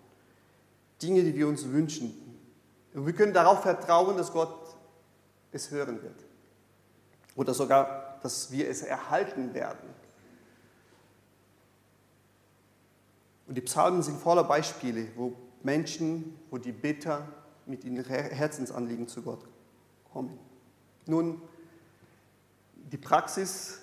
Dinge, 1.00 1.22
die 1.22 1.34
wir 1.34 1.48
uns 1.48 1.66
wünschen. 1.66 2.12
Und 2.92 3.06
wir 3.06 3.14
können 3.14 3.32
darauf 3.32 3.62
vertrauen, 3.62 4.18
dass 4.18 4.30
Gott 4.30 4.76
es 5.52 5.70
hören 5.70 6.02
wird. 6.02 6.29
Oder 7.36 7.54
sogar, 7.54 8.18
dass 8.22 8.50
wir 8.50 8.68
es 8.68 8.82
erhalten 8.82 9.54
werden. 9.54 9.88
Und 13.46 13.56
die 13.56 13.62
Psalmen 13.62 14.02
sind 14.02 14.20
voller 14.20 14.44
Beispiele, 14.44 15.08
wo 15.16 15.34
Menschen, 15.62 16.38
wo 16.50 16.58
die 16.58 16.72
Beter 16.72 17.26
mit 17.66 17.84
ihren 17.84 18.04
Herzensanliegen 18.04 19.08
zu 19.08 19.22
Gott 19.22 19.44
kommen. 20.12 20.38
Nun, 21.06 21.40
die 22.74 22.96
Praxis 22.96 23.80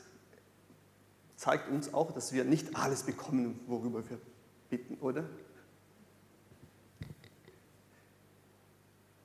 zeigt 1.35 1.69
uns 1.69 1.93
auch, 1.93 2.11
dass 2.11 2.33
wir 2.33 2.43
nicht 2.43 2.75
alles 2.75 3.03
bekommen, 3.03 3.59
worüber 3.67 4.09
wir 4.09 4.19
bitten, 4.69 4.95
oder? 4.95 5.23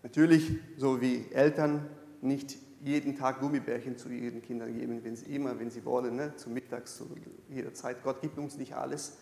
Natürlich, 0.02 0.58
so 0.76 1.00
wie 1.00 1.30
Eltern 1.32 1.88
nicht 2.20 2.58
jeden 2.82 3.16
Tag 3.16 3.40
Gummibärchen 3.40 3.96
zu 3.96 4.08
ihren 4.08 4.42
Kindern 4.42 4.74
geben, 4.74 5.04
wenn 5.04 5.14
sie 5.16 5.34
immer, 5.34 5.58
wenn 5.58 5.70
sie 5.70 5.84
wollen, 5.84 6.16
ne? 6.16 6.34
zu 6.36 6.50
Mittags, 6.50 6.96
zu 6.96 7.08
jeder 7.48 7.72
Zeit. 7.74 8.02
Gott 8.02 8.20
gibt 8.20 8.38
uns 8.38 8.56
nicht 8.56 8.74
alles. 8.74 9.18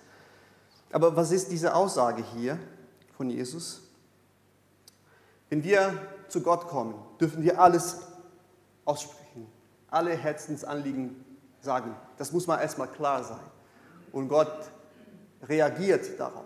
Aber 0.93 1.14
was 1.14 1.31
ist 1.31 1.50
diese 1.50 1.75
Aussage 1.75 2.25
hier 2.35 2.59
von 3.17 3.29
Jesus? 3.31 3.83
Wenn 5.50 5.62
wir 5.62 5.93
zu 6.29 6.43
Gott 6.43 6.69
kommen, 6.69 6.95
dürfen 7.21 7.43
wir 7.43 7.61
alles 7.61 7.99
aussprechen, 8.85 9.47
alle 9.88 10.17
Herzensanliegen 10.17 11.25
sagen. 11.61 11.95
Das 12.17 12.33
muss 12.33 12.47
man 12.47 12.61
erstmal 12.61 12.88
klar 12.88 13.23
sein. 13.25 13.40
Und 14.12 14.29
Gott 14.29 14.71
reagiert 15.43 16.19
darauf. 16.19 16.45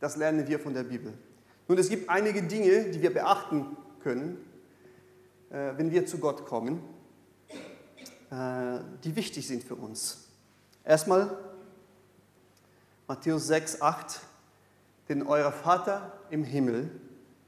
Das 0.00 0.16
lernen 0.16 0.46
wir 0.48 0.58
von 0.58 0.72
der 0.72 0.84
Bibel. 0.84 1.12
Nun, 1.68 1.78
es 1.78 1.88
gibt 1.88 2.08
einige 2.08 2.42
Dinge, 2.42 2.90
die 2.90 3.02
wir 3.02 3.12
beachten 3.12 3.76
können, 4.02 4.38
wenn 5.50 5.90
wir 5.90 6.06
zu 6.06 6.18
Gott 6.18 6.46
kommen, 6.46 6.80
äh, 8.30 8.78
die 9.02 9.16
wichtig 9.16 9.46
sind 9.46 9.64
für 9.64 9.74
uns. 9.74 10.28
Erstmal 10.84 11.36
Matthäus 13.08 13.48
6, 13.48 13.82
8. 13.82 14.20
Denn 15.08 15.26
euer 15.26 15.50
Vater 15.50 16.12
im 16.30 16.44
Himmel 16.44 16.88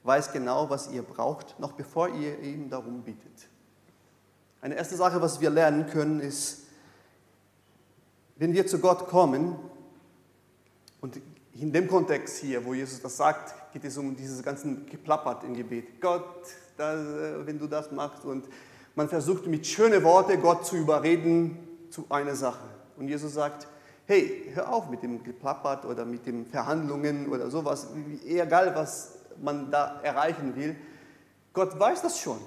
weiß 0.02 0.32
genau, 0.32 0.68
was 0.68 0.90
ihr 0.90 1.02
braucht, 1.02 1.59
noch 1.61 1.73
bevor 1.73 2.09
ihr 2.09 2.40
ihm 2.40 2.68
darum 2.68 3.02
bittet. 3.02 3.49
Eine 4.61 4.75
erste 4.75 4.97
Sache, 4.97 5.23
was 5.23 5.40
wir 5.40 5.50
lernen 5.50 5.87
können, 5.87 6.18
ist, 6.18 6.64
wenn 8.37 8.52
wir 8.52 8.66
zu 8.66 8.80
Gott 8.80 9.06
kommen, 9.06 9.56
und 11.00 11.21
in 11.52 11.73
dem 11.73 11.88
Kontext 11.88 12.38
hier, 12.38 12.64
wo 12.64 12.75
Jesus 12.75 13.00
das 13.00 13.16
sagt, 13.16 13.73
geht 13.73 13.85
es 13.85 13.97
um 13.99 14.16
dieses 14.16 14.42
ganze 14.42 14.75
Geplappert 14.85 15.44
im 15.44 15.54
Gebet. 15.54 16.00
Gott, 16.00 16.47
das, 16.76 16.99
wenn 17.47 17.59
du 17.59 17.67
das 17.67 17.91
machst, 17.91 18.25
und 18.25 18.45
man 18.95 19.09
versucht 19.09 19.47
mit 19.47 19.67
schönen 19.67 20.02
Worten 20.05 20.41
Gott 20.41 20.67
zu 20.67 20.76
überreden 20.76 21.59
zu 21.91 22.07
einer 22.09 22.35
Sache. 22.35 22.64
Und 22.97 23.09
Jesus 23.09 23.35
sagt, 23.35 23.67
hey, 24.07 24.50
hör 24.55 24.73
auf 24.73 24.91
mit 24.91 25.02
dem 25.02 25.23
Geplappert 25.23 25.85
oder 25.85 26.05
mit 26.05 26.26
den 26.26 26.47
Verhandlungen 26.47 27.29
oder 27.29 27.50
sowas, 27.50 27.88
egal 28.26 28.75
was 28.75 29.19
man 29.41 29.71
da 29.71 30.00
erreichen 30.02 30.55
will. 30.57 30.76
Gott 31.52 31.79
weiß 31.79 32.02
das 32.02 32.19
schon. 32.19 32.38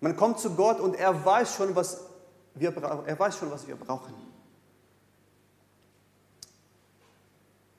Man 0.00 0.16
kommt 0.16 0.38
zu 0.38 0.50
Gott 0.54 0.80
und 0.80 0.96
er 0.96 1.24
weiß 1.24 1.54
schon, 1.54 1.76
was 1.76 2.00
wir, 2.54 2.74
er 3.06 3.18
weiß 3.18 3.38
schon, 3.38 3.50
was 3.50 3.66
wir 3.66 3.76
brauchen. 3.76 4.14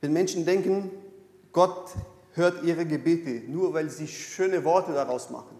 Wenn 0.02 0.14
Menschen 0.14 0.46
denken, 0.46 0.92
Gott 1.52 1.92
hört 2.34 2.64
ihre 2.64 2.86
Gebete, 2.86 3.50
nur 3.50 3.74
weil 3.74 3.90
sie 3.90 4.08
schöne 4.08 4.64
Worte 4.64 4.94
daraus 4.94 5.30
machen, 5.30 5.58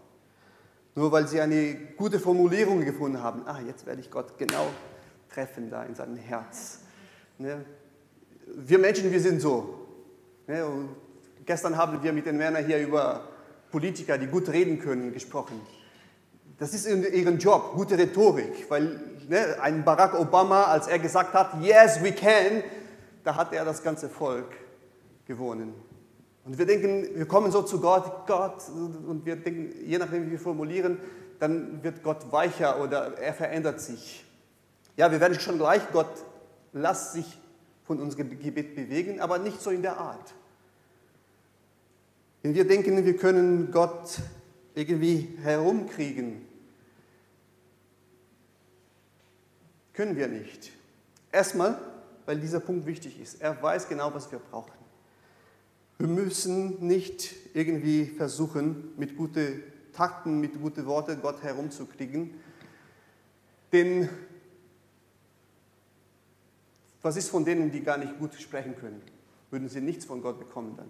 nur 0.96 1.12
weil 1.12 1.28
sie 1.28 1.40
eine 1.40 1.76
gute 1.98 2.20
Formulierung 2.20 2.84
gefunden 2.84 3.22
haben, 3.22 3.44
ah, 3.46 3.60
jetzt 3.66 3.86
werde 3.86 4.02
ich 4.02 4.12
Gott 4.12 4.38
genau 4.38 4.68
treffen 5.34 5.70
da 5.70 5.84
in 5.84 5.96
seinem 5.96 6.18
Herz. 6.18 6.80
Ne? 7.38 7.66
Wir 8.46 8.80
Menschen, 8.80 9.12
wir 9.12 9.20
sind 9.20 9.42
so. 9.42 9.80
Ne? 10.48 10.64
gestern 11.46 11.78
haben 11.78 12.02
wir 12.04 12.14
mit 12.14 12.26
den 12.26 12.38
Männern 12.38 12.66
hier 12.66 12.80
über 12.80 13.28
Politiker, 13.72 14.18
die 14.18 14.28
gut 14.28 14.50
reden 14.50 14.80
können, 14.80 15.14
gesprochen. 15.14 15.60
Das 16.60 16.74
ist 16.74 16.86
ihren 16.86 17.40
Job, 17.40 17.74
gute 17.74 17.98
Rhetorik, 17.98 18.70
weil 18.70 19.00
ne, 19.28 19.58
ein 19.62 19.84
Barack 19.84 20.14
Obama, 20.20 20.66
als 20.66 20.88
er 20.88 21.00
gesagt 21.00 21.34
hat, 21.34 21.62
yes, 21.62 22.02
we 22.02 22.12
can, 22.12 22.64
da 23.24 23.36
hat 23.36 23.54
er 23.54 23.66
das 23.66 23.82
ganze 23.84 24.08
Volk 24.10 24.54
gewonnen. 25.26 25.74
Und 26.46 26.58
wir 26.58 26.66
denken, 26.66 27.08
wir 27.16 27.26
kommen 27.26 27.52
so 27.52 27.62
zu 27.62 27.80
Gott, 27.80 28.28
Gott, 28.28 28.68
und 28.70 29.26
wir 29.26 29.38
denken, 29.38 29.74
je 29.86 29.98
nachdem, 29.98 30.26
wie 30.28 30.32
wir 30.32 30.40
formulieren, 30.40 30.98
dann 31.40 31.84
wird 31.84 32.04
Gott 32.04 32.32
weicher 32.32 32.82
oder 32.82 33.18
er 33.18 33.34
verändert 33.34 33.80
sich. 33.80 34.26
Ja, 34.98 35.12
wir 35.12 35.20
werden 35.20 35.40
schon 35.40 35.58
gleich, 35.58 35.82
Gott, 35.92 36.26
lass 36.74 37.14
sich 37.14 37.40
von 37.84 38.00
unserem 38.00 38.30
Gebet 38.30 38.76
bewegen, 38.76 39.20
aber 39.20 39.40
nicht 39.40 39.62
so 39.62 39.70
in 39.70 39.82
der 39.82 39.98
Art. 39.98 40.34
Wenn 42.42 42.54
wir 42.54 42.68
denken, 42.68 43.06
wir 43.06 43.18
können 43.18 43.72
Gott 43.72 44.20
irgendwie 44.76 45.38
herumkriegen, 45.42 46.46
können 49.94 50.18
wir 50.18 50.28
nicht. 50.28 50.72
Erstmal, 51.32 51.78
weil 52.26 52.40
dieser 52.40 52.60
Punkt 52.60 52.86
wichtig 52.86 53.20
ist. 53.20 53.42
Er 53.42 53.62
weiß 53.62 53.88
genau, 53.88 54.14
was 54.14 54.32
wir 54.32 54.40
brauchen. 54.40 54.83
Wir 55.98 56.08
müssen 56.08 56.86
nicht 56.86 57.34
irgendwie 57.54 58.06
versuchen, 58.06 58.94
mit 58.98 59.16
guten 59.16 59.64
Takten, 59.94 60.40
mit 60.40 60.60
guten 60.60 60.86
Worten 60.86 61.22
Gott 61.22 61.44
herumzukriegen. 61.44 62.32
Denn 63.72 64.10
was 67.02 67.18
ist 67.18 67.30
von 67.30 67.46
denen, 67.46 67.72
die 67.72 67.82
gar 67.82 67.98
nicht 67.98 68.18
gut 68.18 68.34
sprechen 68.36 68.76
können? 68.76 69.02
Würden 69.52 69.70
sie 69.70 69.82
nichts 69.82 70.06
von 70.06 70.22
Gott 70.22 70.40
bekommen 70.40 70.76
dann? 70.78 70.90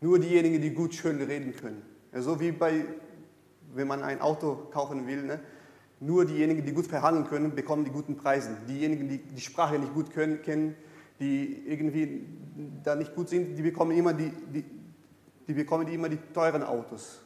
Nur 0.00 0.18
diejenigen, 0.18 0.60
die 0.62 0.70
gut 0.70 0.94
schön 0.94 1.20
reden 1.20 1.54
können. 1.54 1.82
So 2.12 2.40
wie 2.40 2.52
bei, 2.52 2.84
wenn 3.74 3.88
man 3.88 4.02
ein 4.02 4.20
Auto 4.20 4.54
kaufen 4.70 5.06
will, 5.06 5.22
ne? 5.22 5.40
nur 6.00 6.24
diejenigen, 6.24 6.64
die 6.64 6.72
gut 6.72 6.86
verhandeln 6.86 7.26
können, 7.26 7.54
bekommen 7.54 7.84
die 7.84 7.90
guten 7.90 8.16
Preise. 8.16 8.56
Diejenigen, 8.68 9.08
die 9.08 9.18
die 9.18 9.40
Sprache 9.40 9.78
nicht 9.78 9.94
gut 9.94 10.10
können, 10.12 10.42
kennen, 10.42 10.76
die 11.20 11.62
irgendwie 11.66 12.26
da 12.82 12.94
nicht 12.94 13.14
gut 13.14 13.28
sind, 13.28 13.56
die 13.56 13.62
bekommen 13.62 13.96
immer 13.96 14.12
die, 14.12 14.30
die, 14.52 14.64
die 15.46 15.52
bekommen 15.54 15.88
immer 15.88 16.08
die 16.08 16.18
teuren 16.32 16.62
Autos. 16.62 17.20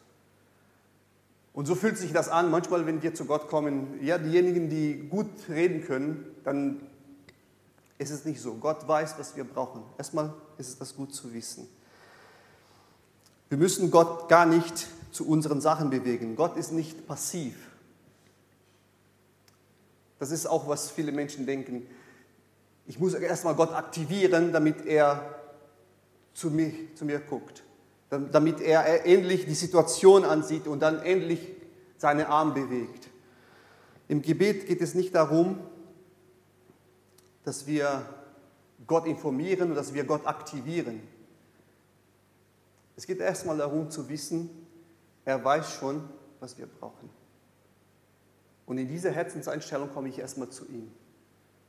Und 1.52 1.66
so 1.66 1.74
fühlt 1.74 1.98
sich 1.98 2.12
das 2.12 2.28
an, 2.28 2.50
manchmal, 2.50 2.86
wenn 2.86 3.02
wir 3.02 3.14
zu 3.14 3.24
Gott 3.24 3.48
kommen, 3.48 3.98
ja, 4.02 4.18
diejenigen, 4.18 4.68
die 4.68 5.08
gut 5.08 5.26
reden 5.48 5.82
können, 5.82 6.24
dann 6.44 6.80
ist 7.98 8.10
es 8.10 8.24
nicht 8.24 8.40
so. 8.40 8.54
Gott 8.54 8.86
weiß, 8.86 9.18
was 9.18 9.34
wir 9.34 9.44
brauchen. 9.44 9.82
Erstmal 9.98 10.32
ist 10.56 10.68
es 10.68 10.78
das 10.78 10.94
gut 10.94 11.12
zu 11.12 11.32
wissen. 11.34 11.66
Wir 13.48 13.58
müssen 13.58 13.90
Gott 13.90 14.28
gar 14.28 14.46
nicht 14.46 14.86
zu 15.10 15.26
unseren 15.26 15.60
Sachen 15.60 15.90
bewegen. 15.90 16.36
Gott 16.36 16.56
ist 16.56 16.70
nicht 16.70 17.06
passiv. 17.08 17.56
Das 20.18 20.30
ist 20.30 20.46
auch, 20.46 20.68
was 20.68 20.90
viele 20.90 21.12
Menschen 21.12 21.46
denken. 21.46 21.86
Ich 22.88 22.98
muss 22.98 23.12
erstmal 23.12 23.54
Gott 23.54 23.72
aktivieren, 23.72 24.50
damit 24.50 24.86
er 24.86 25.36
zu 26.32 26.50
mir, 26.50 26.72
zu 26.94 27.04
mir 27.04 27.20
guckt. 27.20 27.62
Damit 28.08 28.62
er 28.62 29.04
endlich 29.04 29.44
die 29.44 29.54
Situation 29.54 30.24
ansieht 30.24 30.66
und 30.66 30.80
dann 30.80 31.02
endlich 31.02 31.54
seine 31.98 32.28
Arme 32.28 32.54
bewegt. 32.54 33.10
Im 34.08 34.22
Gebet 34.22 34.66
geht 34.66 34.80
es 34.80 34.94
nicht 34.94 35.14
darum, 35.14 35.58
dass 37.44 37.66
wir 37.66 38.08
Gott 38.86 39.06
informieren 39.06 39.70
und 39.70 39.74
dass 39.74 39.92
wir 39.92 40.04
Gott 40.04 40.26
aktivieren. 40.26 41.02
Es 42.96 43.06
geht 43.06 43.20
erstmal 43.20 43.58
darum 43.58 43.90
zu 43.90 44.08
wissen, 44.08 44.48
er 45.26 45.44
weiß 45.44 45.74
schon, 45.74 46.08
was 46.40 46.56
wir 46.56 46.66
brauchen. 46.66 47.10
Und 48.64 48.78
in 48.78 48.88
dieser 48.88 49.10
Herzenseinstellung 49.10 49.92
komme 49.92 50.08
ich 50.08 50.18
erstmal 50.18 50.48
zu 50.48 50.64
ihm. 50.68 50.90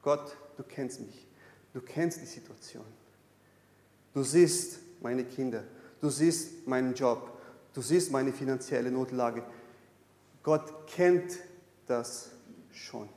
Gott, 0.01 0.37
du 0.57 0.63
kennst 0.63 1.01
mich. 1.01 1.27
Du 1.73 1.81
kennst 1.81 2.21
die 2.21 2.25
Situation. 2.25 2.85
Du 4.13 4.23
siehst 4.23 4.79
meine 5.01 5.23
Kinder. 5.23 5.63
Du 6.01 6.09
siehst 6.09 6.67
meinen 6.67 6.93
Job. 6.93 7.37
Du 7.73 7.81
siehst 7.81 8.11
meine 8.11 8.33
finanzielle 8.33 8.91
Notlage. 8.91 9.43
Gott 10.43 10.87
kennt 10.87 11.37
das 11.85 12.31
schon. 12.71 13.09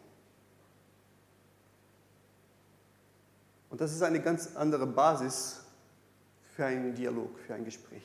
Und 3.71 3.81
das 3.81 3.93
ist 3.93 4.03
eine 4.03 4.21
ganz 4.21 4.55
andere 4.55 4.87
Basis 4.87 5.61
für 6.55 6.67
einen 6.67 6.95
Dialog, 6.95 7.39
für 7.39 7.55
ein 7.55 7.65
Gespräch. 7.65 8.03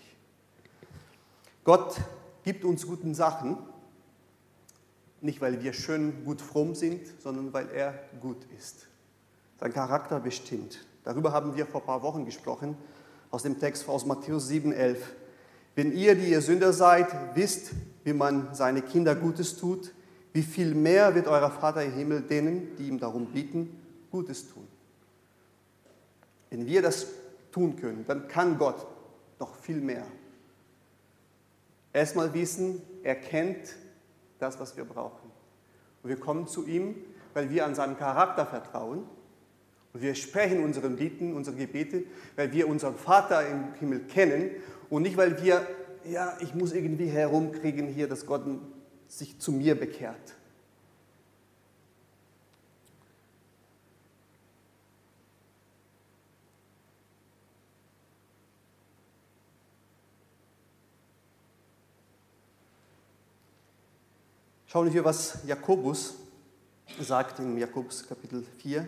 Gott 1.65 2.00
gibt 2.43 2.63
uns 2.63 2.88
guten 2.88 3.13
Sachen, 3.13 3.57
nicht 5.27 5.41
weil 5.41 5.62
wir 5.62 5.74
schön 5.74 6.24
gut 6.25 6.41
fromm 6.41 6.74
sind, 6.74 7.01
sondern 7.22 7.53
weil 7.53 7.69
er 7.69 7.93
gut 8.19 8.48
ist. 8.57 8.88
Sein 9.60 9.74
Charakter 9.74 10.19
bestimmt. 10.19 10.86
Darüber 11.03 11.34
haben 11.34 11.55
wir 11.55 11.67
vor 11.67 11.81
ein 11.81 11.86
paar 11.86 12.01
Wochen 12.01 12.25
gesprochen, 12.25 12.75
aus 13.29 13.43
dem 13.43 13.60
Text 13.60 13.88
aus 13.89 14.05
Matthäus 14.05 14.48
7, 14.48 14.72
11. 14.72 15.13
Wenn 15.75 15.91
ihr, 15.91 16.15
die 16.15 16.31
ihr 16.31 16.41
Sünder 16.41 16.74
seid, 16.74 17.07
wisst, 17.36 17.72
wie 18.05 18.13
man 18.13 18.55
seine 18.55 18.81
Kinder 18.81 19.15
Gutes 19.15 19.57
tut, 19.57 19.93
wie 20.31 20.43
viel 20.43 20.74
mehr 20.74 21.13
wird 21.13 21.27
euer 21.27 21.51
Vater 21.51 21.84
im 21.84 21.91
Himmel 21.91 22.22
denen, 22.22 22.75
die 22.77 22.88
ihm 22.88 23.00
darum 23.00 23.27
bieten, 23.27 23.81
Gutes 24.10 24.48
tun. 24.48 24.65
Wenn 26.50 26.65
wir 26.65 26.81
das 26.81 27.05
tun 27.51 27.75
können, 27.75 28.05
dann 28.07 28.29
kann 28.29 28.57
Gott 28.57 28.88
noch 29.39 29.55
viel 29.55 29.81
mehr. 29.81 30.05
Erstmal 31.91 32.34
wissen, 32.34 32.81
er 33.03 33.15
kennt 33.15 33.75
das, 34.39 34.60
was 34.60 34.77
wir 34.77 34.86
brauchen. 34.86 35.32
Und 36.03 36.10
wir 36.10 36.20
kommen 36.20 36.48
zu 36.48 36.65
ihm, 36.65 36.96
weil 37.34 37.50
wir 37.50 37.65
an 37.65 37.75
seinen 37.75 37.98
Charakter 37.98 38.46
vertrauen. 38.46 39.03
Und 39.94 40.01
wir 40.01 40.15
sprechen 40.15 40.63
unseren 40.63 40.96
Bitten, 40.96 41.34
unsere 41.34 41.56
Gebete, 41.56 42.03
weil 42.36 42.51
wir 42.51 42.67
unseren 42.67 42.96
Vater 42.96 43.48
im 43.48 43.74
Himmel 43.79 44.01
kennen 44.01 44.51
und 44.89 45.01
nicht, 45.01 45.17
weil 45.17 45.41
wir, 45.44 45.67
ja, 46.06 46.38
ich 46.39 46.53
muss 46.53 46.74
irgendwie 46.74 47.08
herumkriegen 47.08 47.88
hier, 47.88 48.08
dass 48.08 48.25
Gott 48.25 48.44
sich 49.08 49.39
zu 49.39 49.51
mir 49.51 49.75
bekehrt. 49.75 50.37
Schauen 64.69 64.93
wir, 64.93 65.05
was 65.05 65.38
Jakobus 65.45 66.15
sagt 67.00 67.39
in 67.39 67.57
Jakobus 67.57 68.05
Kapitel 68.05 68.43
4. 68.57 68.86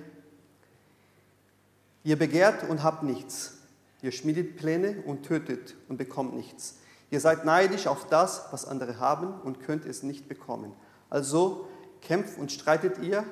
Ihr 2.04 2.20
begehrt 2.20 2.70
und 2.70 2.84
habt 2.84 3.04
nichts. 3.04 3.60
Ihr 4.02 4.12
schmiedet 4.12 4.58
Pläne 4.58 5.02
und 5.06 5.24
tötet 5.24 5.76
und 5.88 5.96
bekommt 5.96 6.36
nichts. 6.36 6.80
Ihr 7.12 7.22
seid 7.22 7.46
neidisch 7.46 7.88
auf 7.88 8.08
das, 8.10 8.48
was 8.52 8.66
andere 8.66 9.00
haben 9.00 9.40
und 9.40 9.62
könnt 9.62 9.86
es 9.86 10.04
nicht 10.04 10.28
bekommen. 10.28 10.74
Also 11.10 11.70
kämpft 12.02 12.38
und 12.38 12.52
streitet 12.52 12.98
ihr, 13.02 13.24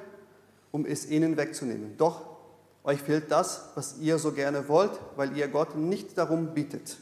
um 0.72 0.86
es 0.86 1.06
ihnen 1.10 1.36
wegzunehmen. 1.36 1.98
Doch 1.98 2.38
euch 2.86 3.02
fehlt 3.02 3.30
das, 3.30 3.72
was 3.76 3.98
ihr 3.98 4.20
so 4.20 4.32
gerne 4.32 4.70
wollt, 4.70 4.98
weil 5.18 5.36
ihr 5.36 5.50
Gott 5.50 5.76
nicht 5.76 6.18
darum 6.18 6.54
bittet. 6.54 6.96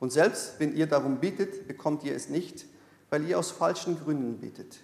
Und 0.00 0.12
selbst 0.12 0.54
wenn 0.58 0.74
ihr 0.74 0.88
darum 0.88 1.18
bittet, 1.18 1.68
bekommt 1.68 2.02
ihr 2.02 2.16
es 2.16 2.28
nicht, 2.28 2.66
weil 3.14 3.28
ihr 3.28 3.38
aus 3.38 3.52
falschen 3.52 3.96
Gründen 3.96 4.40
betet 4.40 4.80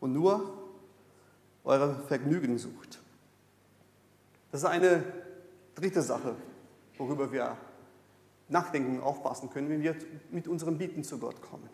und 0.00 0.14
nur 0.14 0.70
eure 1.64 2.02
Vergnügen 2.04 2.56
sucht. 2.56 2.98
Das 4.50 4.62
ist 4.62 4.66
eine 4.66 5.04
dritte 5.74 6.00
Sache, 6.00 6.34
worüber 6.96 7.30
wir 7.30 7.58
nachdenken 8.48 8.96
und 8.96 9.02
aufpassen 9.02 9.50
können, 9.50 9.68
wenn 9.68 9.82
wir 9.82 9.94
mit 10.30 10.48
unserem 10.48 10.78
Bieten 10.78 11.04
zu 11.04 11.18
Gott 11.18 11.42
kommen. 11.42 11.68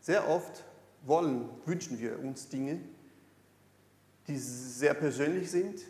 Sehr 0.00 0.28
oft 0.28 0.62
wollen, 1.06 1.48
wünschen 1.66 1.98
wir 1.98 2.20
uns 2.20 2.48
Dinge, 2.48 2.78
die 4.28 4.38
sehr 4.38 4.94
persönlich 4.94 5.50
sind, 5.50 5.80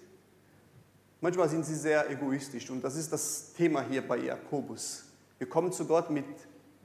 Manchmal 1.21 1.49
sind 1.49 1.67
sie 1.67 1.75
sehr 1.75 2.11
egoistisch 2.11 2.71
und 2.71 2.83
das 2.83 2.97
ist 2.97 3.13
das 3.13 3.53
Thema 3.53 3.85
hier 3.87 4.07
bei 4.07 4.17
Jakobus. 4.17 5.05
Wir 5.39 5.49
kommen 5.49 5.71
zu 5.71 5.85
Gott 5.85 6.11
mit 6.11 6.25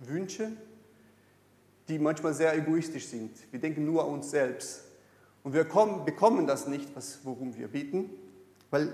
Wünschen, 0.02 0.58
die 1.88 2.00
manchmal 2.00 2.34
sehr 2.34 2.54
egoistisch 2.58 3.08
sind. 3.08 3.32
Wir 3.52 3.60
denken 3.60 3.86
nur 3.86 4.04
an 4.04 4.12
uns 4.12 4.32
selbst. 4.32 4.82
Und 5.44 5.54
wir 5.54 5.64
kommen, 5.66 6.04
bekommen 6.06 6.48
das 6.48 6.68
nicht, 6.68 6.94
was, 6.96 7.20
worum 7.24 7.56
wir 7.56 7.68
beten, 7.68 8.10
weil 8.72 8.94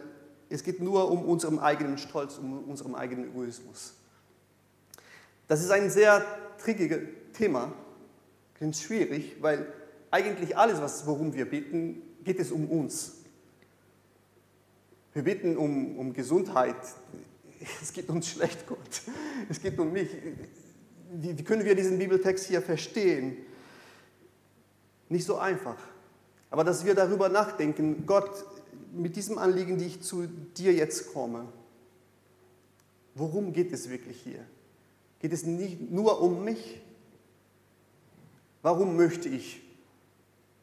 es 0.49 0.63
geht 0.63 0.81
nur 0.81 1.09
um 1.09 1.23
unseren 1.25 1.59
eigenen 1.59 1.97
Stolz, 1.97 2.37
um 2.37 2.65
unseren 2.67 2.93
eigenen 2.93 3.29
Egoismus. 3.29 3.93
Das 5.47 5.61
ist 5.61 5.71
ein 5.71 5.89
sehr 5.89 6.25
trickiges 6.63 6.99
Thema, 7.33 7.73
ganz 8.59 8.81
schwierig, 8.81 9.37
weil 9.41 9.65
eigentlich 10.11 10.57
alles, 10.57 10.81
was, 10.81 11.07
worum 11.07 11.33
wir 11.33 11.49
beten, 11.49 12.01
geht 12.23 12.39
es 12.39 12.51
um 12.51 12.69
uns. 12.69 13.20
Wir 15.13 15.23
bitten 15.23 15.57
um, 15.57 15.97
um 15.97 16.13
Gesundheit. 16.13 16.75
Es 17.81 17.91
geht 17.93 18.09
uns 18.09 18.29
schlecht, 18.29 18.65
Gott. 18.65 19.01
Es 19.49 19.61
geht 19.61 19.77
um 19.77 19.91
mich. 19.91 20.09
Wie, 21.13 21.37
wie 21.37 21.43
können 21.43 21.65
wir 21.65 21.75
diesen 21.75 21.99
Bibeltext 21.99 22.47
hier 22.47 22.61
verstehen? 22.61 23.37
Nicht 25.09 25.25
so 25.25 25.37
einfach. 25.37 25.77
Aber 26.49 26.63
dass 26.63 26.85
wir 26.85 26.95
darüber 26.95 27.29
nachdenken, 27.29 28.05
Gott, 28.05 28.45
mit 28.93 29.15
diesem 29.15 29.37
Anliegen, 29.37 29.77
die 29.77 29.85
ich 29.85 30.01
zu 30.01 30.27
dir 30.57 30.73
jetzt 30.73 31.13
komme, 31.13 31.45
worum 33.15 33.53
geht 33.53 33.71
es 33.73 33.89
wirklich 33.89 34.21
hier? 34.21 34.45
Geht 35.19 35.33
es 35.33 35.43
nicht 35.43 35.91
nur 35.91 36.21
um 36.21 36.43
mich? 36.43 36.81
Warum 38.61 38.95
möchte 38.95 39.29
ich 39.29 39.61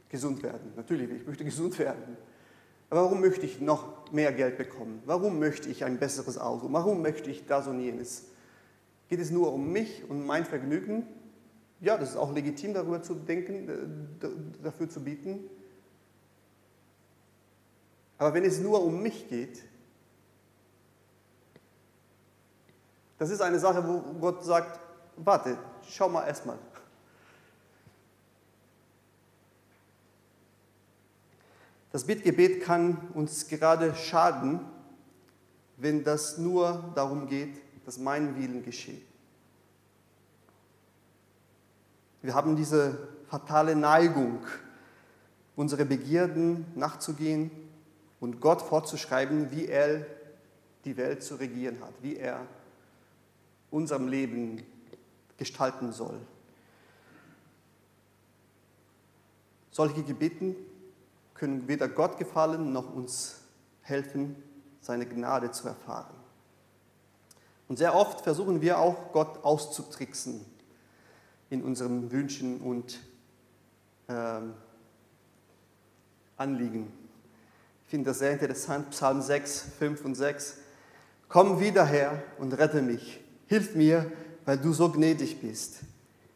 gesund 0.09 0.43
werden? 0.43 0.73
Natürlich, 0.77 1.11
ich 1.11 1.27
möchte 1.27 1.45
gesund 1.45 1.79
werden. 1.79 2.17
Aber 2.91 3.03
warum 3.03 3.21
möchte 3.21 3.45
ich 3.45 3.61
noch 3.61 4.11
mehr 4.13 4.33
Geld 4.33 4.57
bekommen? 4.57 5.03
Warum 5.05 5.39
möchte 5.39 5.69
ich 5.69 5.85
ein 5.85 5.99
besseres 5.99 6.39
Auto? 6.39 6.69
Warum 6.73 7.03
möchte 7.03 7.31
ich 7.31 7.47
das 7.47 7.67
und 7.67 7.81
jenes? 7.81 8.25
Geht 9.09 9.21
es 9.21 9.31
nur 9.31 9.53
um 9.53 9.73
mich 9.73 10.09
und 10.09 10.27
mein 10.27 10.45
Vergnügen? 10.45 11.07
Ja, 11.81 11.97
das 11.97 12.11
ist 12.11 12.17
auch 12.17 12.33
legitim, 12.33 12.75
darüber 12.75 13.03
zu 13.03 13.15
denken, 13.15 13.69
äh, 14.21 14.29
dafür 14.63 14.89
zu 14.89 15.01
bieten. 15.01 15.49
Aber 18.17 18.35
wenn 18.35 18.45
es 18.45 18.59
nur 18.59 18.83
um 18.83 19.01
mich 19.01 19.29
geht, 19.29 19.63
das 23.19 23.31
ist 23.31 23.41
eine 23.41 23.59
Sache, 23.59 23.87
wo 23.87 24.01
Gott 24.19 24.45
sagt, 24.45 24.81
warte, 25.17 25.57
schau 25.89 26.09
mal 26.09 26.27
erstmal. 26.27 26.59
Das 31.91 32.05
Bittgebet 32.05 32.63
kann 32.63 32.97
uns 33.15 33.49
gerade 33.49 33.95
schaden, 33.95 34.61
wenn 35.77 36.05
das 36.05 36.39
nur 36.39 36.93
darum 36.95 37.29
geht, 37.29 37.61
dass 37.87 37.99
mein 37.99 38.37
Willen 38.37 38.63
geschieht. 38.63 39.03
Wir 42.21 42.35
haben 42.35 42.57
diese 42.57 43.09
fatale 43.29 43.75
Neigung, 43.75 44.45
unsere 45.57 45.85
Begierden 45.85 46.67
nachzugehen 46.75 47.51
und 48.21 48.41
Gott 48.41 48.61
vorzuschreiben, 48.61 49.51
wie 49.51 49.67
er 49.67 50.07
die 50.85 50.97
Welt 50.97 51.23
zu 51.23 51.37
regieren 51.37 51.81
hat, 51.81 51.95
wie 52.03 52.17
er 52.17 52.45
unserem 53.71 54.09
Leben 54.09 54.63
gestalten 55.37 55.93
soll. 55.93 56.19
Solche 59.71 60.03
Gebeten 60.03 60.57
können 61.39 61.69
weder 61.69 61.89
Gott 61.89 62.19
gefallen 62.19 62.73
noch 62.73 62.93
uns 62.93 63.37
helfen, 63.81 64.37
seine 64.81 65.07
Gnade 65.07 65.51
zu 65.51 65.69
erfahren. 65.69 66.15
Und 67.69 67.79
sehr 67.79 67.95
oft 67.95 68.23
versuchen 68.23 68.61
wir 68.61 68.79
auch, 68.79 69.13
Gott 69.13 69.45
auszutricksen 69.45 70.45
in 71.51 71.63
unseren 71.63 72.11
Wünschen 72.11 72.61
und 72.61 72.99
ähm, 74.09 74.55
Anliegen. 76.37 76.93
Ich 77.85 77.91
finde 77.91 78.11
das 78.11 78.19
sehr 78.19 78.33
interessant, 78.33 78.91
Psalm 78.91 79.23
6, 79.23 79.67
5 79.79 80.05
und 80.05 80.15
6. 80.15 80.59
Komm 81.29 81.61
wieder 81.61 81.85
her 81.85 82.23
und 82.39 82.53
rette 82.55 82.83
mich. 82.83 83.21
Hilf 83.47 83.75
mir, 83.75 84.11
weil 84.45 84.59
du 84.59 84.73
so 84.73 84.91
gnädig 84.91 85.41
bist. 85.41 85.81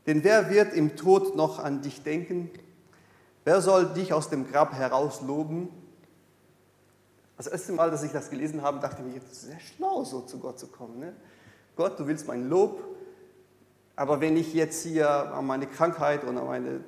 Denn 0.07 0.25
wer 0.25 0.51
wird 0.51 0.75
im 0.75 0.97
Tod 0.97 1.37
noch 1.37 1.59
an 1.59 1.83
dich 1.83 2.03
denken? 2.03 2.51
Wer 3.45 3.61
soll 3.61 3.87
dich 3.93 4.13
aus 4.13 4.29
dem 4.29 4.51
Grab 4.51 4.73
herausloben? 4.75 5.69
Das 7.37 7.47
erste 7.47 7.73
Mal, 7.73 7.91
dass 7.91 8.03
ich 8.03 8.13
das 8.13 8.31
gelesen 8.31 8.63
habe, 8.63 8.79
dachte 8.79 9.03
ich 9.03 9.15
mir, 9.15 9.21
das 9.21 9.33
ist 9.33 9.43
sehr 9.43 9.61
schlau, 9.61 10.05
so 10.05 10.21
zu 10.21 10.39
Gott 10.39 10.59
zu 10.59 10.69
kommen. 10.69 11.01
Ne? 11.01 11.13
Gott, 11.75 11.99
du 11.99 12.07
willst 12.07 12.29
mein 12.29 12.49
Lob, 12.49 12.81
Aber 13.97 14.21
wenn 14.21 14.37
ich 14.37 14.55
jetzt 14.55 14.85
hier 14.85 15.09
an 15.11 15.47
meine 15.47 15.67
Krankheit 15.67 16.25
oder 16.25 16.45
meine 16.45 16.81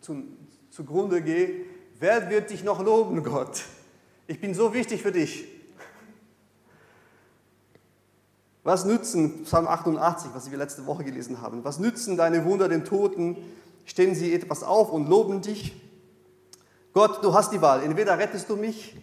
zu, 0.00 0.22
zugrunde 0.70 1.22
gehe, 1.22 1.66
wer 1.98 2.30
wird 2.30 2.50
dich 2.50 2.64
noch 2.64 2.82
loben, 2.82 3.22
Gott? 3.22 3.62
Ich 4.26 4.40
bin 4.40 4.54
so 4.54 4.72
wichtig 4.72 5.02
für 5.02 5.12
dich. 5.12 5.46
Was 8.62 8.84
nützen, 8.84 9.44
Psalm 9.44 9.66
88, 9.66 10.30
was 10.34 10.50
wir 10.50 10.58
letzte 10.58 10.86
Woche 10.86 11.02
gelesen 11.02 11.40
haben, 11.40 11.64
was 11.64 11.78
nützen 11.78 12.16
deine 12.16 12.44
Wunder 12.44 12.68
den 12.68 12.84
Toten? 12.84 13.36
Stehen 13.90 14.14
sie 14.14 14.32
etwas 14.32 14.62
auf 14.62 14.92
und 14.92 15.08
loben 15.08 15.42
dich? 15.42 15.72
Gott, 16.92 17.24
du 17.24 17.34
hast 17.34 17.52
die 17.52 17.60
Wahl. 17.60 17.82
Entweder 17.82 18.16
rettest 18.16 18.48
du 18.48 18.54
mich 18.54 18.94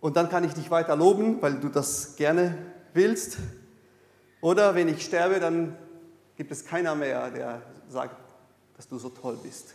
und 0.00 0.16
dann 0.16 0.28
kann 0.28 0.42
ich 0.42 0.54
dich 0.54 0.72
weiter 0.72 0.96
loben, 0.96 1.40
weil 1.40 1.60
du 1.60 1.68
das 1.68 2.16
gerne 2.16 2.58
willst. 2.94 3.36
Oder 4.40 4.74
wenn 4.74 4.88
ich 4.88 5.04
sterbe, 5.04 5.38
dann 5.38 5.78
gibt 6.36 6.50
es 6.50 6.64
keiner 6.64 6.96
mehr, 6.96 7.30
der 7.30 7.62
sagt, 7.88 8.16
dass 8.76 8.88
du 8.88 8.98
so 8.98 9.08
toll 9.10 9.38
bist. 9.40 9.72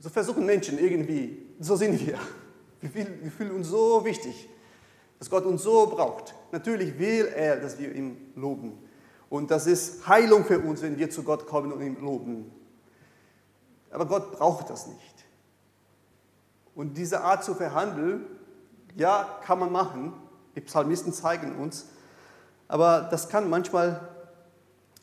So 0.00 0.08
versuchen 0.08 0.46
Menschen 0.46 0.78
irgendwie, 0.78 1.42
so 1.60 1.76
sind 1.76 2.00
wir. 2.06 2.18
Wir 2.80 3.30
fühlen 3.30 3.50
uns 3.50 3.68
so 3.68 4.02
wichtig, 4.02 4.48
dass 5.18 5.28
Gott 5.28 5.44
uns 5.44 5.62
so 5.62 5.88
braucht. 5.88 6.34
Natürlich 6.52 6.98
will 6.98 7.26
er, 7.36 7.60
dass 7.60 7.78
wir 7.78 7.94
ihn 7.94 8.32
loben. 8.34 8.78
Und 9.30 9.50
das 9.50 9.66
ist 9.66 10.06
Heilung 10.06 10.44
für 10.44 10.60
uns, 10.60 10.82
wenn 10.82 10.98
wir 10.98 11.10
zu 11.10 11.22
Gott 11.22 11.46
kommen 11.46 11.72
und 11.72 11.80
ihn 11.80 12.00
loben. 12.00 12.52
Aber 13.90 14.06
Gott 14.06 14.32
braucht 14.32 14.70
das 14.70 14.86
nicht. 14.86 15.24
Und 16.74 16.96
diese 16.96 17.22
Art 17.22 17.44
zu 17.44 17.54
verhandeln, 17.54 18.26
ja, 18.96 19.40
kann 19.44 19.58
man 19.58 19.72
machen. 19.72 20.12
Die 20.56 20.60
Psalmisten 20.60 21.12
zeigen 21.12 21.56
uns. 21.56 21.86
Aber 22.68 23.08
das 23.10 23.28
kann 23.28 23.48
manchmal 23.48 24.08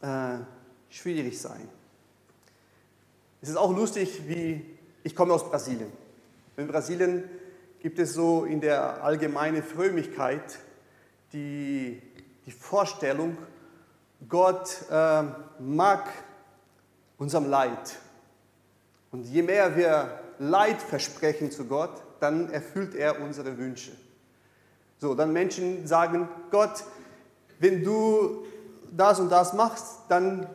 äh, 0.01 0.38
schwierig 0.89 1.39
sein. 1.39 1.69
Es 3.41 3.49
ist 3.49 3.55
auch 3.55 3.75
lustig, 3.75 4.27
wie 4.27 4.65
ich 5.03 5.15
komme 5.15 5.34
aus 5.34 5.49
Brasilien. 5.49 5.91
In 6.57 6.67
Brasilien 6.67 7.23
gibt 7.79 7.97
es 7.97 8.13
so 8.13 8.45
in 8.45 8.62
der 8.62 9.03
allgemeinen 9.03 9.63
Frömmigkeit 9.63 10.60
die, 11.34 12.01
die 12.45 12.51
Vorstellung, 12.51 13.38
Gott 14.27 14.77
äh, 14.89 15.23
mag 15.60 16.10
unserem 17.17 17.49
Leid. 17.49 17.97
Und 19.12 19.25
je 19.25 19.41
mehr 19.41 19.75
wir 19.75 20.19
Leid 20.39 20.81
versprechen 20.81 21.51
zu 21.51 21.65
Gott, 21.65 22.01
dann 22.19 22.49
erfüllt 22.49 22.95
er 22.95 23.21
unsere 23.21 23.57
Wünsche. 23.57 23.91
So, 24.99 25.15
dann 25.15 25.34
Menschen 25.34 25.88
sagen, 25.88 26.29
Gott, 26.51 26.84
wenn 27.60 27.84
du 27.84 28.45
das 28.91 29.19
und 29.19 29.29
das 29.29 29.53
machst, 29.53 29.99
dann 30.10 30.47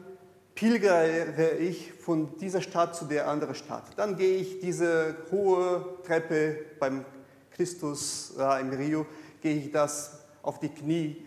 pilgere 0.55 1.53
ich 1.59 1.93
von 1.93 2.37
dieser 2.39 2.63
Stadt 2.63 2.97
zu 2.97 3.05
der 3.05 3.29
anderen 3.29 3.55
Stadt. 3.55 3.85
Dann 3.97 4.17
gehe 4.17 4.37
ich 4.37 4.61
diese 4.61 5.17
hohe 5.31 5.85
Treppe 6.05 6.59
beim 6.79 7.05
Christus 7.53 8.35
äh, 8.39 8.61
im 8.61 8.71
Rio, 8.71 9.07
gehe 9.43 9.57
ich 9.57 9.71
das 9.71 10.25
auf 10.43 10.59
die 10.61 10.69
Knie. 10.69 11.25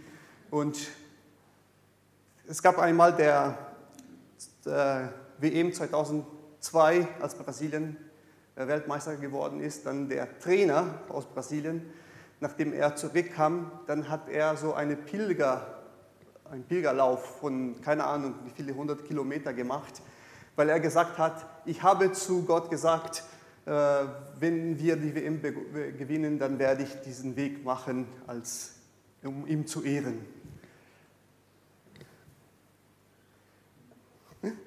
Und 0.50 0.78
es 2.50 2.64
gab 2.64 2.80
einmal 2.80 3.14
der, 3.14 3.60
der 4.66 5.14
WM 5.38 5.72
2002, 5.72 7.08
als 7.22 7.36
Brasilien 7.36 7.96
Weltmeister 8.56 9.18
geworden 9.18 9.62
ist, 9.62 9.86
dann 9.86 10.10
der 10.10 10.40
Trainer 10.40 10.96
aus 11.10 11.28
Brasilien, 11.28 11.86
nachdem 12.40 12.74
er 12.74 12.96
zurückkam, 12.96 13.72
dann 13.86 14.10
hat 14.10 14.30
er 14.30 14.58
so 14.58 14.74
eine 14.74 14.96
Pilger, 14.96 15.80
einen 16.50 16.64
Pilgerlauf 16.64 17.40
von, 17.40 17.80
keine 17.82 18.04
Ahnung, 18.06 18.34
wie 18.44 18.50
viele 18.50 18.74
hundert 18.74 19.06
Kilometer 19.06 19.54
gemacht, 19.54 20.02
weil 20.56 20.70
er 20.70 20.80
gesagt 20.80 21.20
hat, 21.20 21.46
ich 21.66 21.84
habe 21.84 22.14
zu 22.14 22.46
Gott 22.46 22.72
gesagt, 22.72 23.26
äh, 23.68 23.72
wenn 24.40 24.80
wir 24.80 24.96
die 24.96 25.14
WM 25.14 25.40
gewinnen, 26.00 26.40
dann 26.40 26.58
werde 26.58 26.82
ich 26.82 26.96
diesen 27.02 27.36
Weg 27.36 27.64
machen, 27.64 28.08
als, 28.26 28.72
um 29.24 29.46
ihm 29.46 29.68
zu 29.68 29.84
ehren. 29.84 30.39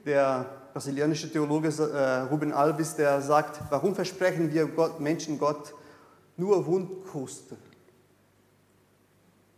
Der 0.04 0.46
brasilianische 0.72 1.30
Theologe 1.30 1.68
äh, 1.68 2.20
Ruben 2.30 2.52
Alves, 2.52 2.94
der 2.94 3.20
sagt, 3.22 3.60
warum 3.70 3.94
versprechen 3.94 4.52
wir 4.52 4.66
Gott, 4.66 5.00
Menschen 5.00 5.38
Gott 5.38 5.74
nur 6.36 6.66
Wundkruste? 6.66 7.56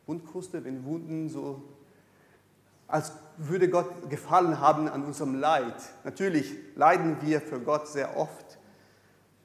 Wundkruste, 0.07 0.65
wenn 0.65 0.85
Wunden 0.85 1.29
so, 1.29 1.63
als 2.87 3.13
würde 3.39 3.69
Gott 3.69 4.09
gefallen 4.11 4.61
haben 4.61 4.89
an 4.89 5.05
unserem 5.05 5.35
Leid. 5.35 5.75
Natürlich 6.05 6.55
leiden 6.77 7.17
wir 7.23 7.41
für 7.41 7.59
Gott 7.59 7.89
sehr 7.89 8.17
oft 8.17 8.59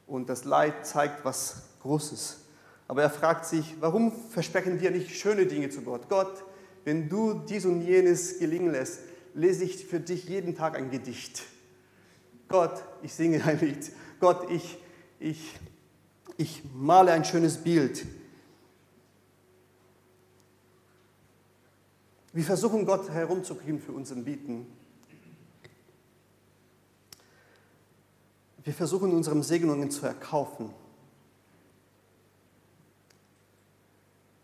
und 0.05 0.29
das 0.29 0.45
Leid 0.45 0.85
zeigt 0.85 1.25
was 1.25 1.63
Großes. 1.81 2.41
Aber 2.87 3.03
er 3.03 3.09
fragt 3.09 3.45
sich, 3.45 3.75
warum 3.79 4.11
versprechen 4.11 4.81
wir 4.81 4.91
nicht 4.91 5.15
schöne 5.15 5.45
Dinge 5.45 5.69
zu 5.69 5.81
Gott? 5.81 6.09
Gott, 6.09 6.43
wenn 6.83 7.07
du 7.07 7.33
dies 7.47 7.65
und 7.65 7.81
jenes 7.81 8.39
gelingen 8.39 8.71
lässt, 8.71 8.99
lese 9.39 9.63
ich 9.63 9.85
für 9.85 9.99
dich 9.99 10.27
jeden 10.27 10.55
Tag 10.55 10.75
ein 10.75 10.91
Gedicht. 10.91 11.43
Gott, 12.49 12.83
ich 13.01 13.13
singe 13.13 13.43
ein 13.45 13.59
Lied. 13.59 13.91
Gott, 14.19 14.51
ich, 14.51 14.77
ich, 15.19 15.55
ich 16.35 16.63
male 16.73 17.13
ein 17.13 17.23
schönes 17.23 17.57
Bild. 17.57 18.05
Wir 22.33 22.43
versuchen 22.43 22.85
Gott 22.85 23.09
herumzukriegen 23.09 23.79
für 23.79 23.93
unseren 23.93 24.25
Bieten. 24.25 24.67
Wir 28.63 28.73
versuchen 28.73 29.11
unsere 29.11 29.41
Segnungen 29.41 29.89
zu 29.89 30.05
erkaufen. 30.05 30.73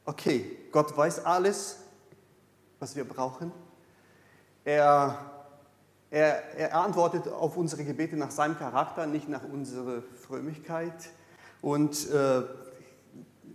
Okay, 0.06 0.58
Gott 0.72 0.96
weiß 0.96 1.26
alles, 1.26 1.78
was 2.80 2.96
wir 2.96 3.04
brauchen. 3.04 3.52
Er 4.66 5.36
er, 6.16 6.56
er, 6.56 6.76
antwortet 6.76 7.28
auf 7.28 7.58
unsere 7.58 7.84
Gebete 7.84 8.16
nach 8.16 8.32
seinem 8.32 8.58
Charakter, 8.58 9.06
nicht 9.06 9.28
nach 9.28 9.44
unserer 9.44 10.02
Frömmigkeit. 10.02 11.10
Und 11.62 12.10
äh, 12.10 12.44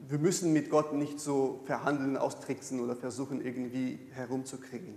wir 0.08 0.18
müssen 0.18 0.52
mit 0.52 0.68
Gott 0.68 0.92
nicht 0.92 1.20
so 1.20 1.60
verhandeln, 1.64 2.18
austricksen 2.18 2.80
oder 2.80 2.96
versuchen, 2.96 3.40
irgendwie 3.40 3.98
herumzukriegen. 4.12 4.94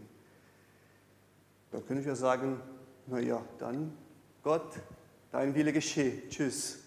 Da 1.71 1.80
können 1.80 2.04
wir 2.04 2.17
sagen, 2.17 2.60
naja, 3.08 3.41
dann 3.60 3.93
Gott, 4.43 4.73
dein 5.32 5.56
Wille 5.56 5.71
geschehe. 5.71 6.28
Tschüss. 6.28 6.80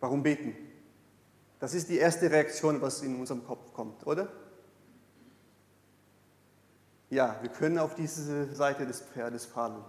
Warum 0.00 0.22
beten? 0.22 0.54
Das 1.60 1.72
ist 1.72 1.88
die 1.88 1.96
erste 1.96 2.30
Reaktion, 2.30 2.82
was 2.82 3.00
in 3.00 3.18
unserem 3.18 3.42
Kopf 3.46 3.72
kommt, 3.72 4.06
oder? 4.06 4.28
Ja, 7.10 7.36
wir 7.42 7.50
können 7.50 7.76
auf 7.78 7.96
diese 7.96 8.54
Seite 8.54 8.86
des 8.86 9.00
Pferdes 9.00 9.44
fahren. 9.44 9.84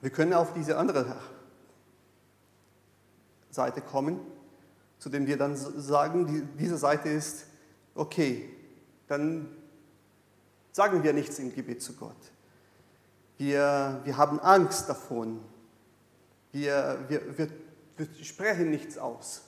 Wir 0.00 0.10
können 0.10 0.32
auf 0.32 0.52
diese 0.52 0.78
andere 0.78 1.16
Seite 3.50 3.80
kommen, 3.80 4.20
zu 5.00 5.08
dem 5.08 5.26
wir 5.26 5.36
dann 5.36 5.56
sagen, 5.56 6.48
diese 6.58 6.78
Seite 6.78 7.08
ist, 7.08 7.46
okay, 7.96 8.48
dann 9.08 9.48
sagen 10.70 11.02
wir 11.02 11.12
nichts 11.12 11.40
im 11.40 11.52
Gebet 11.52 11.82
zu 11.82 11.94
Gott. 11.94 12.16
Wir, 13.36 14.00
wir 14.04 14.16
haben 14.16 14.38
Angst 14.38 14.88
davon. 14.88 15.40
Wir, 16.52 17.04
wir, 17.08 17.36
wir, 17.36 17.48
wir 17.96 18.24
sprechen 18.24 18.70
nichts 18.70 18.96
aus. 18.96 19.42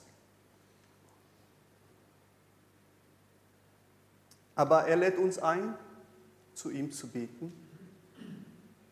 Aber 4.55 4.85
er 4.85 4.95
lädt 4.95 5.17
uns 5.17 5.37
ein, 5.37 5.75
zu 6.53 6.71
ihm 6.71 6.91
zu 6.91 7.07
beten 7.07 7.51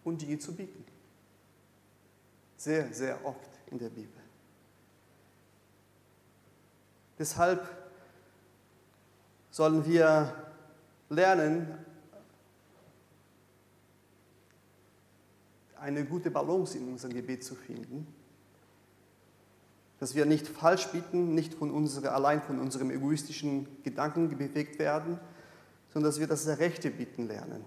und 0.04 0.22
Dinge 0.22 0.38
zu 0.38 0.54
bieten. 0.54 0.84
Sehr, 2.58 2.94
sehr 2.94 3.26
oft 3.26 3.50
in 3.72 3.80
der 3.80 3.90
Bibel. 3.90 4.22
Deshalb 7.18 7.66
sollen 9.52 9.86
wir 9.86 10.34
lernen, 11.10 11.78
eine 15.80 16.06
gute 16.06 16.32
Balance 16.32 16.78
in 16.78 16.88
unserem 16.88 17.14
Gebet 17.14 17.44
zu 17.44 17.56
finden. 17.56 18.08
Dass 20.00 20.16
wir 20.16 20.26
nicht 20.26 20.48
falsch 20.48 20.88
bitten, 20.88 21.36
nicht 21.36 21.54
von 21.54 21.72
unsere, 21.72 22.14
allein 22.14 22.42
von 22.42 22.60
unserem 22.60 22.90
egoistischen 22.90 23.68
Gedanken 23.84 24.30
bewegt 24.30 24.80
werden, 24.80 25.20
sondern 25.94 26.10
dass 26.10 26.20
wir 26.20 26.28
das 26.28 26.48
Rechte 26.48 26.90
bitten 26.90 27.28
lernen. 27.28 27.64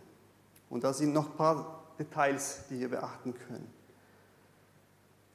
Und 0.69 0.83
da 0.83 0.93
sind 0.93 1.13
noch 1.13 1.31
ein 1.31 1.37
paar 1.37 1.85
Details, 1.99 2.65
die 2.69 2.81
wir 2.81 2.89
beachten 2.89 3.35
können. 3.47 3.69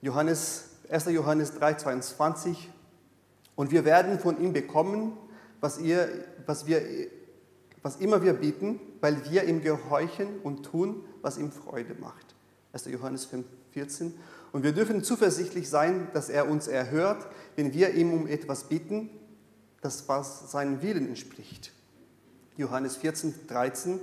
Johannes, 0.01 0.65
1. 0.89 1.06
Johannes 1.06 1.54
3, 1.54 1.75
22. 1.75 2.69
Und 3.56 3.71
wir 3.71 3.86
werden 3.86 4.19
von 4.19 4.41
ihm 4.41 4.51
bekommen, 4.51 5.17
was, 5.62 5.80
ihr, 5.80 6.10
was, 6.45 6.65
wir, 6.65 6.82
was 7.82 7.95
immer 7.97 8.21
wir 8.23 8.34
bieten, 8.34 8.80
weil 8.99 9.30
wir 9.32 9.45
ihm 9.45 9.62
gehorchen 9.62 10.39
und 10.43 10.63
tun, 10.63 11.04
was 11.21 11.38
ihm 11.38 11.51
Freude 11.51 11.95
macht. 11.95 12.36
1. 12.73 12.86
Johannes 12.86 13.25
5, 13.25 13.45
14. 13.71 14.13
Und 14.51 14.63
wir 14.63 14.73
dürfen 14.73 15.04
zuversichtlich 15.04 15.69
sein, 15.69 16.10
dass 16.13 16.30
er 16.30 16.49
uns 16.49 16.67
erhört, 16.67 17.25
wenn 17.56 17.73
wir 17.73 17.93
ihm 17.93 18.13
um 18.13 18.27
etwas 18.27 18.65
bitten, 18.65 19.10
das 19.82 20.10
was 20.10 20.51
seinem 20.51 20.82
Willen 20.82 21.08
entspricht. 21.08 21.71
Johannes 22.57 22.97
14, 22.97 23.47
13. 23.47 23.99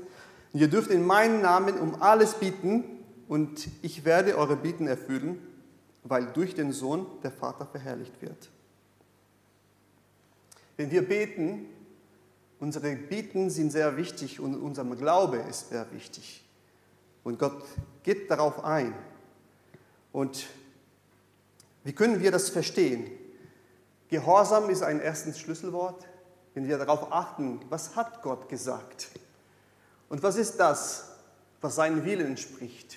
Und 0.53 0.61
ihr 0.61 0.69
dürft 0.69 0.91
in 0.91 1.07
meinem 1.07 1.41
Namen 1.41 1.79
um 1.79 2.01
alles 2.03 2.35
bitten 2.35 2.85
und 3.29 3.69
ich 3.83 4.05
werde 4.05 4.37
eure 4.39 4.57
Bitten 4.57 4.87
erfüllen, 4.87 5.39
weil 6.03 6.27
durch 6.33 6.55
den 6.55 6.73
Sohn 6.73 7.07
der 7.23 7.31
Vater 7.31 7.67
verherrlicht 7.67 8.23
wird. 8.23 8.49
Wenn 10.77 10.91
wir 10.91 11.07
beten, 11.07 11.67
unsere 12.61 12.95
Bitten 12.97 13.51
sind 13.51 13.71
sehr 13.71 13.97
wichtig 13.97 14.41
und 14.41 14.55
unser 14.55 14.85
Glaube 14.85 15.39
ist 15.49 15.71
sehr 15.71 15.87
wichtig. 15.93 16.45
Und 17.25 17.39
Gott 17.39 17.65
geht 18.05 18.31
darauf 18.31 18.65
ein. 18.65 18.95
Und 20.13 20.47
wie 21.85 21.93
können 21.93 22.21
wir 22.21 22.31
das 22.31 22.49
verstehen? 22.49 23.11
Gehorsam 24.09 24.71
ist 24.71 24.83
ein 24.83 25.01
erstes 25.01 25.39
Schlüsselwort. 25.39 26.07
Wenn 26.59 26.67
wir 26.67 26.77
darauf 26.77 27.13
achten, 27.13 27.61
was 27.69 27.95
hat 27.95 28.21
Gott 28.21 28.49
gesagt? 28.49 29.11
Und 30.09 30.25
was 30.25 30.35
ist 30.35 30.57
das, 30.57 31.13
was 31.61 31.77
seinen 31.77 32.05
Willen 32.05 32.27
entspricht? 32.27 32.97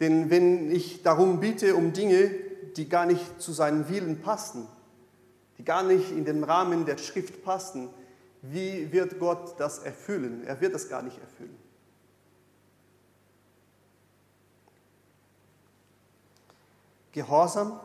Denn 0.00 0.30
wenn 0.30 0.70
ich 0.70 1.02
darum 1.02 1.40
bitte, 1.40 1.76
um 1.76 1.92
Dinge, 1.92 2.30
die 2.74 2.88
gar 2.88 3.04
nicht 3.04 3.38
zu 3.38 3.52
seinem 3.52 3.90
Willen 3.90 4.22
passen, 4.22 4.66
die 5.58 5.62
gar 5.62 5.82
nicht 5.82 6.10
in 6.10 6.24
den 6.24 6.42
Rahmen 6.42 6.86
der 6.86 6.96
Schrift 6.96 7.44
passen, 7.44 7.90
wie 8.40 8.90
wird 8.92 9.18
Gott 9.18 9.60
das 9.60 9.80
erfüllen? 9.80 10.42
Er 10.46 10.58
wird 10.62 10.74
das 10.74 10.88
gar 10.88 11.02
nicht 11.02 11.18
erfüllen. 11.18 11.58
Gehorsam 17.12 17.78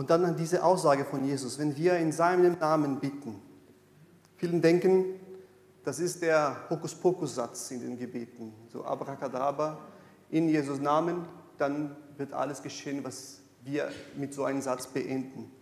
und 0.00 0.08
dann 0.08 0.24
an 0.24 0.34
diese 0.34 0.64
Aussage 0.64 1.04
von 1.04 1.26
Jesus, 1.26 1.58
wenn 1.58 1.76
wir 1.76 1.98
in 1.98 2.10
seinem 2.10 2.58
Namen 2.58 3.00
bitten. 3.00 3.38
Vielen 4.38 4.62
denken, 4.62 5.04
das 5.84 5.98
ist 5.98 6.22
der 6.22 6.56
Hokuspokus-Satz 6.70 7.70
in 7.72 7.82
den 7.82 7.98
Gebeten, 7.98 8.54
so 8.72 8.82
Abracadabra, 8.82 9.78
in 10.30 10.48
Jesus 10.48 10.80
Namen, 10.80 11.26
dann 11.58 11.94
wird 12.16 12.32
alles 12.32 12.62
geschehen, 12.62 13.04
was 13.04 13.40
wir 13.62 13.92
mit 14.16 14.32
so 14.32 14.44
einem 14.44 14.62
Satz 14.62 14.86
beenden. 14.86 15.52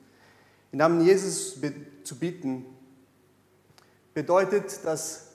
Im 0.70 0.78
Namen 0.78 1.04
Jesus 1.04 1.58
zu 2.04 2.16
bitten, 2.16 2.64
bedeutet, 4.14 4.84
dass 4.84 5.32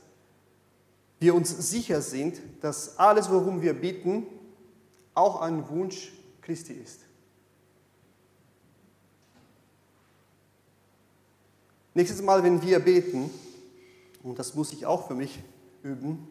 wir 1.19 1.35
uns 1.35 1.49
sicher 1.69 1.99
sind, 1.99 2.39
dass 2.61 2.97
alles, 2.99 3.29
worum 3.29 3.61
wir 3.61 3.73
bitten, 3.73 4.27
auch 5.13 5.41
ein 5.41 5.67
Wunsch 5.67 6.13
Christi 6.39 6.71
ist. 6.71 7.01
Nächstes 11.93 12.21
Mal, 12.21 12.43
wenn 12.43 12.61
wir 12.61 12.79
beten, 12.79 13.29
und 14.23 14.39
das 14.39 14.55
muss 14.55 14.73
ich 14.73 14.85
auch 14.85 15.07
für 15.07 15.15
mich 15.15 15.39
üben, 15.83 16.27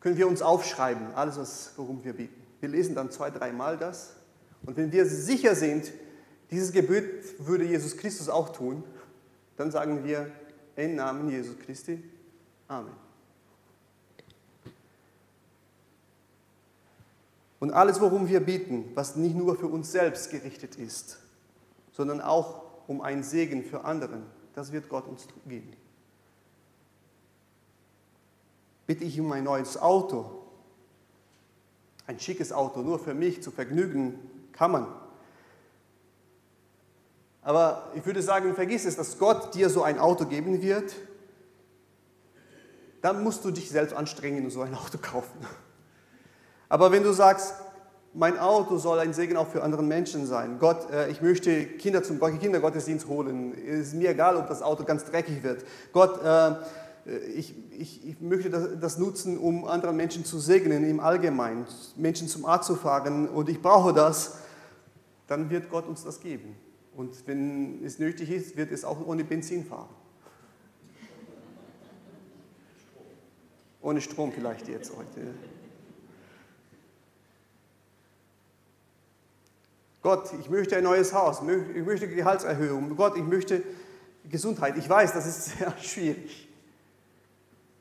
können 0.00 0.16
wir 0.16 0.28
uns 0.28 0.42
aufschreiben, 0.42 1.14
alles, 1.14 1.72
worum 1.76 2.02
wir 2.04 2.14
beten. 2.14 2.40
Wir 2.60 2.68
lesen 2.68 2.94
dann 2.94 3.10
zwei, 3.10 3.30
dreimal 3.30 3.76
das. 3.76 4.14
Und 4.64 4.76
wenn 4.76 4.90
wir 4.90 5.06
sicher 5.06 5.54
sind, 5.54 5.92
dieses 6.50 6.72
Gebet 6.72 7.46
würde 7.46 7.64
Jesus 7.64 7.96
Christus 7.96 8.28
auch 8.28 8.50
tun, 8.50 8.82
dann 9.56 9.70
sagen 9.70 10.04
wir 10.04 10.30
im 10.76 10.94
Namen 10.94 11.28
Jesus 11.28 11.58
Christi. 11.58 12.02
Amen. 12.68 12.92
Und 17.60 17.72
alles, 17.72 18.00
worum 18.00 18.28
wir 18.28 18.40
beten, 18.40 18.92
was 18.94 19.16
nicht 19.16 19.34
nur 19.34 19.56
für 19.56 19.66
uns 19.66 19.90
selbst 19.90 20.30
gerichtet 20.30 20.76
ist, 20.76 21.18
sondern 21.92 22.20
auch 22.20 22.62
um 22.86 23.00
einen 23.00 23.24
Segen 23.24 23.64
für 23.64 23.84
anderen, 23.84 24.22
das 24.58 24.72
wird 24.72 24.88
Gott 24.88 25.06
uns 25.06 25.28
geben. 25.46 25.72
Bitte 28.88 29.04
ich 29.04 29.20
um 29.20 29.30
ein 29.30 29.44
neues 29.44 29.80
Auto, 29.80 30.42
ein 32.08 32.18
schickes 32.18 32.52
Auto, 32.52 32.80
nur 32.80 32.98
für 32.98 33.14
mich 33.14 33.40
zu 33.40 33.52
vergnügen, 33.52 34.18
kann 34.50 34.72
man. 34.72 34.88
Aber 37.42 37.92
ich 37.94 38.04
würde 38.04 38.20
sagen, 38.20 38.52
vergiss 38.56 38.84
es, 38.84 38.96
dass 38.96 39.18
Gott 39.20 39.54
dir 39.54 39.70
so 39.70 39.84
ein 39.84 40.00
Auto 40.00 40.26
geben 40.26 40.60
wird. 40.60 40.92
Dann 43.00 43.22
musst 43.22 43.44
du 43.44 43.52
dich 43.52 43.70
selbst 43.70 43.94
anstrengen 43.94 44.44
und 44.44 44.50
so 44.50 44.62
ein 44.62 44.74
Auto 44.74 44.98
kaufen. 44.98 45.38
Aber 46.68 46.90
wenn 46.90 47.04
du 47.04 47.12
sagst, 47.12 47.54
mein 48.18 48.36
Auto 48.36 48.78
soll 48.78 48.98
ein 48.98 49.14
Segen 49.14 49.36
auch 49.36 49.46
für 49.46 49.62
andere 49.62 49.82
Menschen 49.82 50.26
sein. 50.26 50.58
Gott, 50.58 50.90
äh, 50.90 51.08
ich 51.08 51.22
möchte 51.22 51.64
Kinder 51.64 52.02
zum 52.02 52.18
Kindergottesdienst 52.18 53.06
holen. 53.06 53.54
Es 53.54 53.88
ist 53.88 53.94
mir 53.94 54.10
egal, 54.10 54.36
ob 54.36 54.48
das 54.48 54.60
Auto 54.60 54.82
ganz 54.82 55.04
dreckig 55.04 55.44
wird. 55.44 55.64
Gott, 55.92 56.20
äh, 56.24 56.56
ich, 57.36 57.54
ich, 57.70 58.06
ich 58.06 58.20
möchte 58.20 58.50
das, 58.50 58.68
das, 58.80 58.98
nutzen, 58.98 59.38
um 59.38 59.64
anderen 59.64 59.96
Menschen 59.96 60.24
zu 60.24 60.40
segnen 60.40 60.84
im 60.84 60.98
Allgemeinen, 60.98 61.64
Menschen 61.96 62.26
zum 62.26 62.44
Arzt 62.44 62.66
zu 62.66 62.74
fahren 62.74 63.28
und 63.28 63.48
ich 63.48 63.62
brauche 63.62 63.94
das. 63.94 64.38
Dann 65.28 65.48
wird 65.48 65.70
Gott 65.70 65.86
uns 65.86 66.02
das 66.02 66.20
geben. 66.20 66.56
Und 66.96 67.26
wenn 67.26 67.84
es 67.84 68.00
nötig 68.00 68.30
ist, 68.30 68.56
wird 68.56 68.72
es 68.72 68.84
auch 68.84 69.06
ohne 69.06 69.22
Benzin 69.22 69.64
fahren. 69.64 69.90
Ohne 73.80 74.00
Strom 74.00 74.32
vielleicht 74.32 74.66
jetzt 74.66 74.90
heute. 74.96 75.34
Gott, 80.08 80.32
ich 80.40 80.48
möchte 80.48 80.74
ein 80.74 80.84
neues 80.84 81.12
Haus, 81.12 81.42
ich 81.42 81.84
möchte 81.84 82.08
Gehaltserhöhung, 82.08 82.96
Gott, 82.96 83.14
ich 83.18 83.22
möchte 83.22 83.62
Gesundheit. 84.26 84.78
Ich 84.78 84.88
weiß, 84.88 85.12
das 85.12 85.26
ist 85.26 85.44
sehr 85.58 85.78
schwierig. 85.78 86.48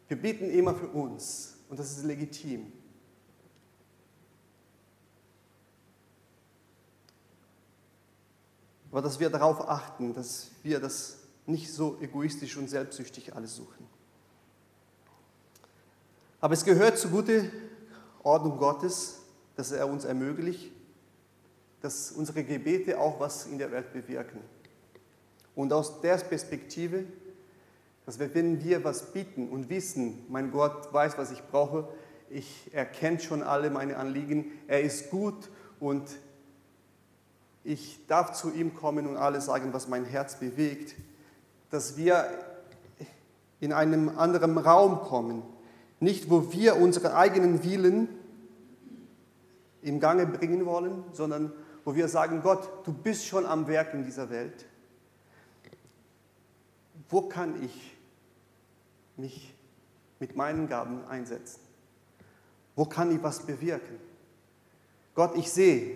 Wir 0.09 0.21
beten 0.21 0.49
immer 0.49 0.75
für 0.75 0.89
uns 0.89 1.55
und 1.69 1.79
das 1.79 1.89
ist 1.89 2.03
legitim. 2.03 2.69
Aber 8.91 9.01
dass 9.01 9.21
wir 9.21 9.29
darauf 9.29 9.69
achten, 9.69 10.13
dass 10.13 10.51
wir 10.63 10.81
das 10.81 11.19
nicht 11.45 11.71
so 11.71 11.97
egoistisch 12.01 12.57
und 12.57 12.69
selbstsüchtig 12.69 13.37
alles 13.37 13.55
suchen. 13.55 13.87
Aber 16.41 16.53
es 16.53 16.65
gehört 16.65 16.97
zur 16.97 17.11
guten 17.11 17.49
Ordnung 18.21 18.57
Gottes, 18.57 19.19
dass 19.55 19.71
er 19.71 19.87
uns 19.87 20.03
ermöglicht, 20.03 20.73
dass 21.87 22.11
unsere 22.11 22.43
Gebete 22.43 22.99
auch 22.99 23.17
was 23.21 23.45
in 23.45 23.57
der 23.57 23.71
Welt 23.71 23.93
bewirken. 23.93 24.41
Und 25.55 25.71
aus 25.71 26.01
der 26.01 26.17
Perspektive, 26.17 27.05
dass 28.05 28.19
wir, 28.19 28.35
wenn 28.35 28.61
wir 28.61 28.83
was 28.83 29.13
bitten 29.13 29.47
und 29.47 29.69
wissen, 29.69 30.25
mein 30.27 30.51
Gott 30.51 30.91
weiß, 30.91 31.17
was 31.17 31.31
ich 31.31 31.41
brauche, 31.43 31.87
ich 32.29 32.69
erkenne 32.73 33.21
schon 33.21 33.41
alle 33.41 33.69
meine 33.69 33.95
Anliegen, 33.95 34.51
er 34.67 34.81
ist 34.81 35.09
gut 35.11 35.49
und 35.79 36.03
ich 37.63 38.05
darf 38.07 38.33
zu 38.33 38.51
ihm 38.51 38.73
kommen 38.73 39.07
und 39.07 39.15
alles 39.15 39.45
sagen, 39.45 39.71
was 39.71 39.87
mein 39.87 40.03
Herz 40.03 40.41
bewegt, 40.41 40.93
dass 41.69 41.95
wir 41.95 42.25
in 43.61 43.71
einem 43.71 44.09
anderen 44.09 44.57
Raum 44.57 45.03
kommen, 45.03 45.41
nicht 46.01 46.29
wo 46.29 46.51
wir 46.51 46.75
unsere 46.75 47.15
eigenen 47.15 47.63
Willen 47.63 48.09
im 49.81 50.01
Gange 50.01 50.25
bringen 50.25 50.65
wollen, 50.65 51.05
sondern 51.13 51.53
wo 51.87 51.95
wir 51.95 52.09
sagen, 52.09 52.41
Gott, 52.43 52.85
du 52.85 52.91
bist 52.91 53.25
schon 53.25 53.45
am 53.45 53.65
Werk 53.65 53.93
in 53.93 54.03
dieser 54.03 54.29
Welt. 54.29 54.65
Wo 57.07 57.21
kann 57.21 57.63
ich 57.63 57.95
mich 59.15 59.55
mit 60.19 60.35
meinen 60.35 60.67
Gaben 60.67 61.05
einsetzen? 61.07 61.61
Wo 62.75 62.83
kann 62.83 63.15
ich 63.15 63.23
was 63.23 63.39
bewirken? 63.39 64.01
Gott, 65.15 65.37
ich 65.37 65.49
sehe 65.49 65.95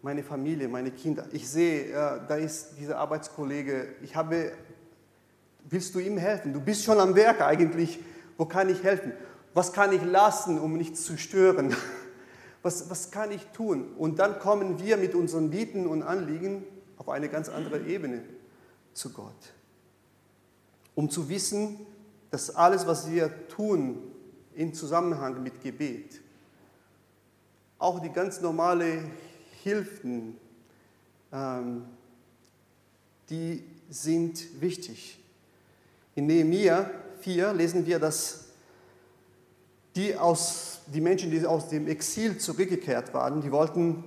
meine 0.00 0.22
Familie, 0.22 0.68
meine 0.68 0.92
Kinder. 0.92 1.26
Ich 1.32 1.50
sehe, 1.50 1.86
äh, 1.86 2.20
da 2.28 2.36
ist 2.36 2.78
dieser 2.78 2.98
Arbeitskollege. 2.98 3.96
Ich 4.00 4.14
habe, 4.14 4.52
willst 5.64 5.92
du 5.96 5.98
ihm 5.98 6.18
helfen? 6.18 6.52
Du 6.52 6.60
bist 6.60 6.84
schon 6.84 7.00
am 7.00 7.16
Werk 7.16 7.40
eigentlich. 7.40 7.98
Wo 8.36 8.44
kann 8.44 8.68
ich 8.68 8.84
helfen? 8.84 9.10
Was 9.54 9.72
kann 9.72 9.92
ich 9.92 10.04
lassen, 10.04 10.56
um 10.60 10.74
nichts 10.74 11.02
zu 11.02 11.18
stören? 11.18 11.74
was, 12.64 12.88
was 12.88 13.10
kann 13.10 13.30
ich 13.30 13.44
tun? 13.48 13.92
Und 13.98 14.18
dann 14.18 14.38
kommen 14.38 14.80
wir 14.82 14.96
mit 14.96 15.14
unseren 15.14 15.50
Bieten 15.50 15.86
und 15.86 16.02
Anliegen 16.02 16.64
auf 16.96 17.10
eine 17.10 17.28
ganz 17.28 17.48
andere 17.50 17.86
Ebene 17.86 18.22
zu 18.94 19.12
Gott. 19.12 19.52
Um 20.94 21.10
zu 21.10 21.28
wissen, 21.28 21.78
dass 22.30 22.54
alles, 22.54 22.86
was 22.86 23.10
wir 23.10 23.48
tun, 23.48 23.98
in 24.54 24.72
Zusammenhang 24.72 25.42
mit 25.42 25.60
Gebet, 25.60 26.22
auch 27.78 28.00
die 28.00 28.10
ganz 28.10 28.40
normale 28.40 29.10
Hilfen, 29.62 30.38
ähm, 31.32 31.84
die 33.28 33.62
sind 33.90 34.60
wichtig. 34.60 35.18
In 36.14 36.26
Nehemiah 36.26 36.90
4 37.20 37.52
lesen 37.52 37.84
wir, 37.84 37.98
dass 37.98 38.43
die, 39.96 40.16
aus, 40.16 40.80
die 40.86 41.00
Menschen, 41.00 41.30
die 41.30 41.44
aus 41.46 41.68
dem 41.68 41.86
Exil 41.86 42.38
zurückgekehrt 42.38 43.14
waren, 43.14 43.40
die 43.40 43.52
wollten 43.52 44.04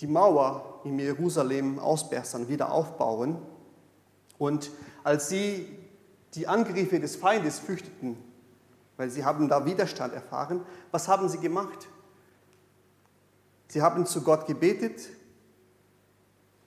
die 0.00 0.06
Mauer 0.06 0.80
in 0.84 0.98
Jerusalem 0.98 1.78
ausbessern, 1.78 2.48
wieder 2.48 2.70
aufbauen. 2.70 3.38
Und 4.38 4.70
als 5.02 5.28
sie 5.28 5.66
die 6.34 6.46
Angriffe 6.46 7.00
des 7.00 7.16
Feindes 7.16 7.58
fürchteten, 7.58 8.16
weil 8.96 9.10
sie 9.10 9.24
haben 9.24 9.48
da 9.48 9.64
Widerstand 9.64 10.12
erfahren, 10.12 10.60
was 10.90 11.08
haben 11.08 11.28
sie 11.28 11.38
gemacht? 11.38 11.88
Sie 13.68 13.82
haben 13.82 14.06
zu 14.06 14.22
Gott 14.22 14.46
gebetet 14.46 15.08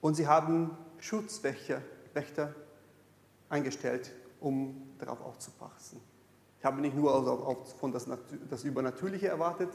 und 0.00 0.14
sie 0.14 0.26
haben 0.26 0.76
Schutzwächter 0.98 1.82
Wächter 2.14 2.54
eingestellt, 3.48 4.12
um 4.40 4.82
darauf 4.98 5.20
aufzupassen. 5.22 6.00
Ich 6.62 6.66
habe 6.66 6.80
nicht 6.80 6.94
nur 6.94 7.12
auf, 7.12 7.74
von 7.80 7.90
das, 7.90 8.06
das 8.48 8.62
Übernatürliche 8.62 9.26
erwartet. 9.26 9.68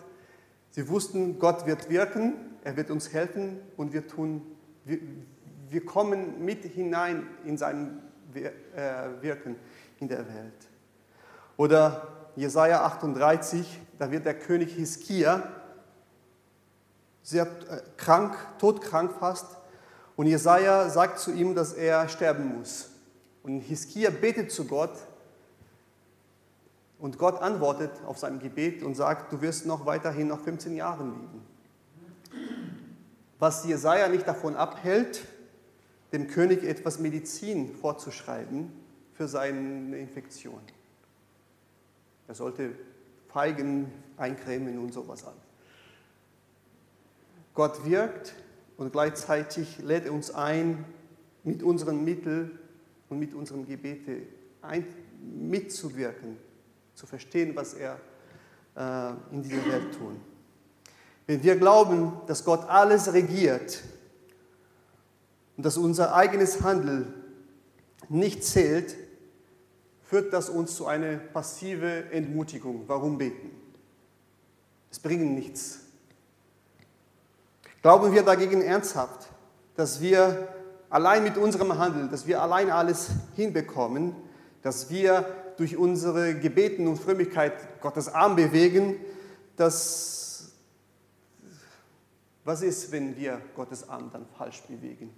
Sie 0.69 0.87
wussten, 0.87 1.37
Gott 1.37 1.65
wird 1.65 1.89
wirken, 1.89 2.55
er 2.63 2.77
wird 2.77 2.91
uns 2.91 3.11
helfen 3.11 3.59
und 3.75 3.91
wir 3.91 4.07
tun, 4.07 4.41
wir, 4.85 4.99
wir 5.67 5.83
kommen 5.83 6.45
mit 6.45 6.63
hinein 6.63 7.27
in 7.43 7.57
sein 7.57 8.01
äh, 8.33 8.51
Wirken 9.19 9.57
in 9.99 10.07
der 10.07 10.29
Welt. 10.29 10.69
Oder 11.57 12.29
Jesaja 12.37 12.85
38, 12.85 13.81
da 13.99 14.09
wird 14.09 14.25
der 14.25 14.39
König 14.39 14.73
Hiskia 14.73 15.43
sehr 17.21 17.47
äh, 17.47 17.81
krank, 17.97 18.33
todkrank 18.59 19.11
fast. 19.11 19.57
Und 20.15 20.27
Jesaja 20.27 20.87
sagt 20.87 21.19
zu 21.19 21.33
ihm, 21.33 21.53
dass 21.53 21.73
er 21.73 22.07
sterben 22.07 22.57
muss. 22.57 22.91
Und 23.43 23.59
Hiskia 23.59 24.09
betet 24.09 24.53
zu 24.53 24.63
Gott. 24.63 24.97
Und 26.99 27.17
Gott 27.17 27.41
antwortet 27.41 27.91
auf 28.05 28.17
sein 28.17 28.39
Gebet 28.39 28.81
und 28.81 28.95
sagt, 28.95 29.31
du 29.31 29.41
wirst 29.41 29.65
noch 29.65 29.85
weiterhin 29.85 30.27
noch 30.27 30.39
15 30.39 30.75
Jahre 30.75 31.03
leben. 31.03 31.45
Was 33.39 33.65
Jesaja 33.65 34.07
nicht 34.07 34.27
davon 34.27 34.55
abhält, 34.55 35.25
dem 36.11 36.27
König 36.27 36.63
etwas 36.63 36.99
Medizin 36.99 37.75
vorzuschreiben 37.75 38.71
für 39.13 39.27
seine 39.27 39.97
Infektion. 39.97 40.59
Er 42.27 42.35
sollte 42.35 42.71
Feigen 43.27 43.91
eincremen 44.17 44.79
und 44.79 44.93
sowas 44.93 45.25
an. 45.25 45.33
Gott 47.53 47.85
wirkt 47.85 48.33
und 48.77 48.91
gleichzeitig 48.91 49.79
lädt 49.79 50.05
er 50.05 50.13
uns 50.13 50.31
ein, 50.31 50.85
mit 51.43 51.63
unseren 51.63 52.03
Mitteln 52.03 52.57
und 53.09 53.19
mit 53.19 53.33
unseren 53.33 53.65
Gebeten 53.65 54.23
mitzuwirken, 55.21 56.37
zu 56.97 57.05
verstehen, 57.05 57.55
was 57.55 57.75
er 57.75 57.99
äh, 58.75 59.11
in 59.31 59.43
dieser 59.43 59.63
Welt 59.67 59.93
tut. 59.93 60.15
Wenn 61.27 61.43
wir 61.43 61.55
glauben, 61.55 62.13
dass 62.25 62.43
Gott 62.43 62.67
alles 62.67 63.13
regiert 63.13 63.83
und 65.55 65.63
dass 65.63 65.77
unser 65.77 66.15
eigenes 66.15 66.63
Handeln 66.63 67.13
nicht 68.09 68.43
zählt, 68.43 68.95
führt 70.05 70.33
das 70.33 70.49
uns 70.49 70.75
zu 70.75 70.87
einer 70.87 71.17
passiven 71.17 72.11
Entmutigung. 72.11 72.85
Warum 72.87 73.19
beten? 73.19 73.51
Es 74.89 74.97
bringt 74.97 75.35
nichts. 75.35 75.81
Glauben 77.83 78.11
wir 78.11 78.23
dagegen 78.23 78.63
ernsthaft, 78.63 79.27
dass 79.75 80.01
wir 80.01 80.47
allein 80.89 81.23
mit 81.23 81.37
unserem 81.37 81.77
Handeln, 81.77 82.09
dass 82.09 82.25
wir 82.25 82.41
allein 82.41 82.71
alles 82.71 83.09
hinbekommen, 83.35 84.15
dass 84.63 84.89
wir 84.89 85.36
durch 85.57 85.75
unsere 85.75 86.39
Gebeten 86.39 86.87
und 86.87 86.97
Frömmigkeit 86.97 87.81
Gottes 87.81 88.09
Arm 88.09 88.35
bewegen, 88.35 88.95
dass 89.55 90.17
was 92.43 92.61
ist, 92.61 92.93
wenn 92.93 93.17
wir 93.17 93.41
Gottes 93.55 93.89
Arm 93.89 94.09
dann 94.11 94.25
falsch 94.37 94.61
bewegen? 94.61 95.13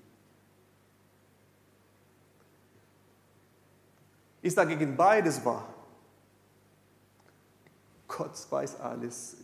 Ist 4.41 4.57
dagegen 4.57 4.97
beides 4.97 5.43
wahr? 5.45 5.71
Gott 8.07 8.31
weiß 8.49 8.79
alles. 8.79 9.37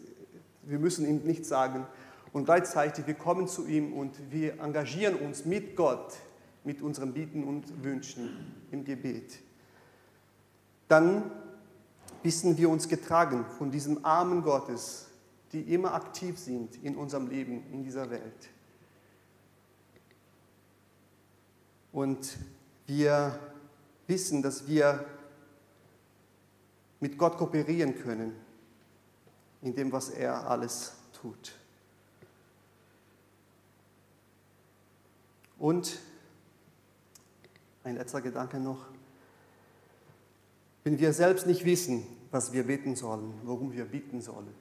Wir 0.64 0.80
müssen 0.80 1.06
ihm 1.08 1.18
nicht 1.26 1.46
sagen, 1.46 1.86
und 2.34 2.46
gleichzeitig 2.46 3.08
wir 3.08 3.14
kommen 3.14 3.48
zu 3.48 3.68
ihm 3.68 3.94
und 3.94 4.32
wir 4.32 4.60
engagieren 4.60 5.16
uns 5.16 5.46
mit 5.46 5.76
Gott, 5.76 6.16
mit 6.64 6.82
unseren 6.82 7.14
Bieten 7.14 7.44
und 7.44 7.84
Wünschen 7.84 8.54
im 8.72 8.84
Gebet. 8.84 9.40
Dann 10.88 11.32
wissen 12.24 12.58
wir 12.58 12.70
uns 12.70 12.88
getragen 12.88 13.46
von 13.58 13.72
diesem 13.72 14.04
armen 14.06 14.44
Gottes, 14.44 15.08
die 15.52 15.62
immer 15.74 15.94
aktiv 15.94 16.38
sind 16.38 16.76
in 16.84 16.96
unserem 16.96 17.28
Leben, 17.28 17.64
in 17.72 17.84
dieser 17.84 18.10
Welt. 18.10 18.50
Und 21.92 22.38
wir 22.88 23.40
wissen, 24.08 24.42
dass 24.42 24.68
wir 24.68 25.06
mit 27.00 27.18
Gott 27.18 27.38
kooperieren 27.38 27.96
können 27.96 28.36
in 29.62 29.74
dem, 29.74 29.92
was 29.92 30.10
er 30.10 30.50
alles 30.50 30.94
tut. 31.14 31.54
Und 35.58 36.00
ein 37.84 37.96
letzter 37.96 38.22
Gedanke 38.22 38.60
noch. 38.60 38.95
Wenn 40.86 41.00
wir 41.00 41.14
selbst 41.14 41.48
nicht 41.48 41.66
wissen, 41.66 42.06
was 42.30 42.54
wir 42.54 42.68
beten 42.68 42.96
sollen, 42.96 43.34
worum 43.44 43.74
wir 43.74 43.86
bitten 43.86 44.22
sollen, 44.22 44.54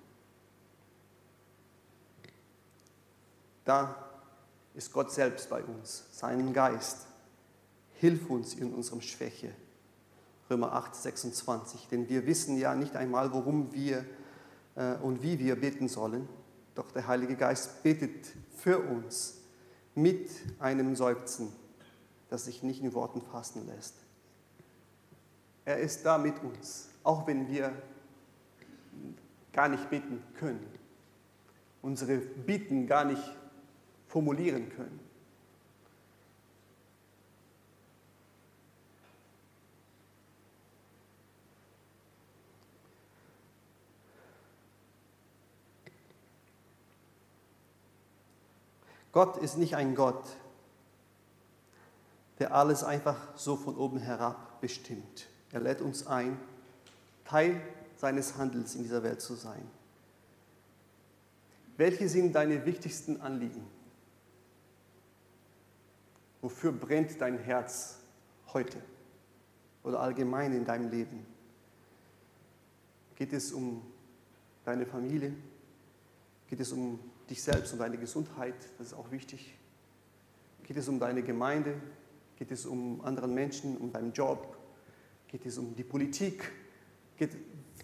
da 3.66 3.94
ist 4.72 4.90
Gott 4.90 5.12
selbst 5.12 5.50
bei 5.50 5.62
uns, 5.62 6.04
sein 6.12 6.54
Geist. 6.54 7.06
Hilf 7.92 8.30
uns 8.30 8.54
in 8.54 8.72
unserem 8.72 9.02
Schwäche. 9.02 9.50
Römer 10.48 10.72
8, 10.72 10.96
26. 10.96 11.88
Denn 11.88 12.08
wir 12.08 12.26
wissen 12.26 12.56
ja 12.56 12.74
nicht 12.74 12.96
einmal, 12.96 13.34
worum 13.34 13.74
wir 13.74 14.06
äh, 14.76 14.94
und 15.02 15.22
wie 15.22 15.38
wir 15.38 15.56
beten 15.56 15.88
sollen. 15.88 16.26
Doch 16.74 16.90
der 16.90 17.06
Heilige 17.06 17.36
Geist 17.36 17.82
betet 17.82 18.32
für 18.56 18.78
uns 18.78 19.42
mit 19.94 20.30
einem 20.58 20.96
Seufzen, 20.96 21.52
das 22.30 22.46
sich 22.46 22.62
nicht 22.62 22.82
in 22.82 22.94
Worten 22.94 23.20
fassen 23.20 23.66
lässt. 23.66 24.03
Er 25.64 25.78
ist 25.78 26.04
da 26.04 26.18
mit 26.18 26.42
uns, 26.42 26.90
auch 27.02 27.26
wenn 27.26 27.48
wir 27.48 27.72
gar 29.52 29.68
nicht 29.68 29.88
beten 29.88 30.22
können, 30.34 30.66
unsere 31.80 32.18
Bitten 32.18 32.86
gar 32.86 33.04
nicht 33.04 33.22
formulieren 34.06 34.68
können. 34.68 35.00
Gott 49.12 49.36
ist 49.36 49.56
nicht 49.56 49.76
ein 49.76 49.94
Gott, 49.94 50.24
der 52.40 52.52
alles 52.52 52.82
einfach 52.82 53.16
so 53.36 53.54
von 53.54 53.76
oben 53.76 53.98
herab 53.98 54.60
bestimmt. 54.60 55.28
Er 55.54 55.60
lädt 55.60 55.80
uns 55.80 56.04
ein, 56.08 56.36
Teil 57.24 57.60
seines 57.96 58.36
Handels 58.36 58.74
in 58.74 58.82
dieser 58.82 59.04
Welt 59.04 59.22
zu 59.22 59.34
sein. 59.34 59.62
Welche 61.76 62.08
sind 62.08 62.34
deine 62.34 62.66
wichtigsten 62.66 63.20
Anliegen? 63.20 63.64
Wofür 66.42 66.72
brennt 66.72 67.20
dein 67.20 67.38
Herz 67.38 68.00
heute 68.52 68.78
oder 69.84 70.00
allgemein 70.00 70.52
in 70.52 70.64
deinem 70.64 70.90
Leben? 70.90 71.24
Geht 73.14 73.32
es 73.32 73.52
um 73.52 73.80
deine 74.64 74.86
Familie? 74.86 75.32
Geht 76.50 76.58
es 76.58 76.72
um 76.72 76.98
dich 77.30 77.40
selbst 77.40 77.72
und 77.72 77.78
deine 77.78 77.96
Gesundheit, 77.96 78.56
das 78.78 78.88
ist 78.88 78.94
auch 78.94 79.12
wichtig. 79.12 79.56
Geht 80.64 80.78
es 80.78 80.88
um 80.88 80.98
deine 80.98 81.22
Gemeinde? 81.22 81.80
Geht 82.40 82.50
es 82.50 82.66
um 82.66 83.02
anderen 83.04 83.34
Menschen, 83.34 83.76
um 83.76 83.92
deinen 83.92 84.12
Job? 84.12 84.63
Geht 85.34 85.46
es 85.46 85.58
um 85.58 85.74
die 85.74 85.82
Politik? 85.82 86.52
Geht, 87.16 87.36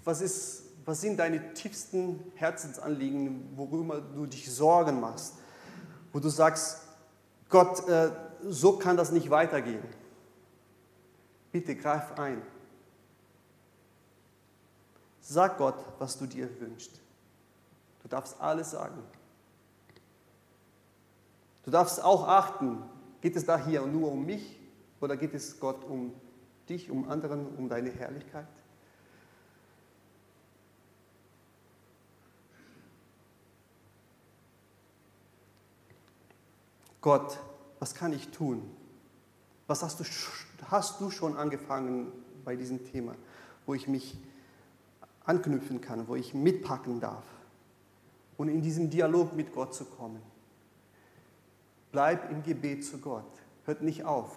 was, 0.04 0.20
ist, 0.20 0.62
was 0.84 1.00
sind 1.00 1.16
deine 1.16 1.52
tiefsten 1.52 2.22
Herzensanliegen, 2.36 3.50
worüber 3.56 4.00
du 4.00 4.26
dich 4.26 4.48
Sorgen 4.48 5.00
machst? 5.00 5.34
Wo 6.12 6.20
du 6.20 6.28
sagst, 6.28 6.82
Gott, 7.48 7.88
äh, 7.88 8.12
so 8.42 8.78
kann 8.78 8.96
das 8.96 9.10
nicht 9.10 9.30
weitergehen. 9.30 9.82
Bitte 11.50 11.74
greif 11.74 12.16
ein. 12.16 12.40
Sag 15.20 15.58
Gott, 15.58 15.82
was 15.98 16.16
du 16.16 16.26
dir 16.26 16.48
wünschst. 16.60 17.00
Du 18.04 18.08
darfst 18.08 18.40
alles 18.40 18.70
sagen. 18.70 19.02
Du 21.64 21.72
darfst 21.72 22.00
auch 22.00 22.28
achten, 22.28 22.84
Geht 23.20 23.36
es 23.36 23.44
da 23.44 23.58
hier 23.58 23.82
nur 23.82 24.12
um 24.12 24.24
mich 24.24 24.58
oder 25.00 25.16
geht 25.16 25.34
es 25.34 25.60
Gott 25.60 25.84
um 25.84 26.12
dich, 26.70 26.90
um 26.90 27.08
anderen, 27.08 27.46
um 27.56 27.68
deine 27.68 27.90
Herrlichkeit? 27.90 28.46
Gott, 37.00 37.38
was 37.78 37.94
kann 37.94 38.12
ich 38.12 38.28
tun? 38.28 38.62
Was 39.66 39.82
hast 39.82 40.00
du, 40.00 40.04
hast 40.66 41.00
du 41.00 41.10
schon 41.10 41.36
angefangen 41.36 42.12
bei 42.44 42.56
diesem 42.56 42.84
Thema, 42.84 43.14
wo 43.66 43.74
ich 43.74 43.88
mich 43.88 44.18
anknüpfen 45.24 45.80
kann, 45.80 46.08
wo 46.08 46.14
ich 46.14 46.34
mitpacken 46.34 47.00
darf 47.00 47.24
und 48.36 48.48
in 48.48 48.62
diesen 48.62 48.90
Dialog 48.90 49.34
mit 49.34 49.52
Gott 49.54 49.74
zu 49.74 49.84
kommen? 49.84 50.20
Bleib 51.92 52.30
im 52.30 52.42
Gebet 52.42 52.84
zu 52.84 52.98
Gott. 52.98 53.30
Hört 53.64 53.82
nicht 53.82 54.04
auf. 54.04 54.36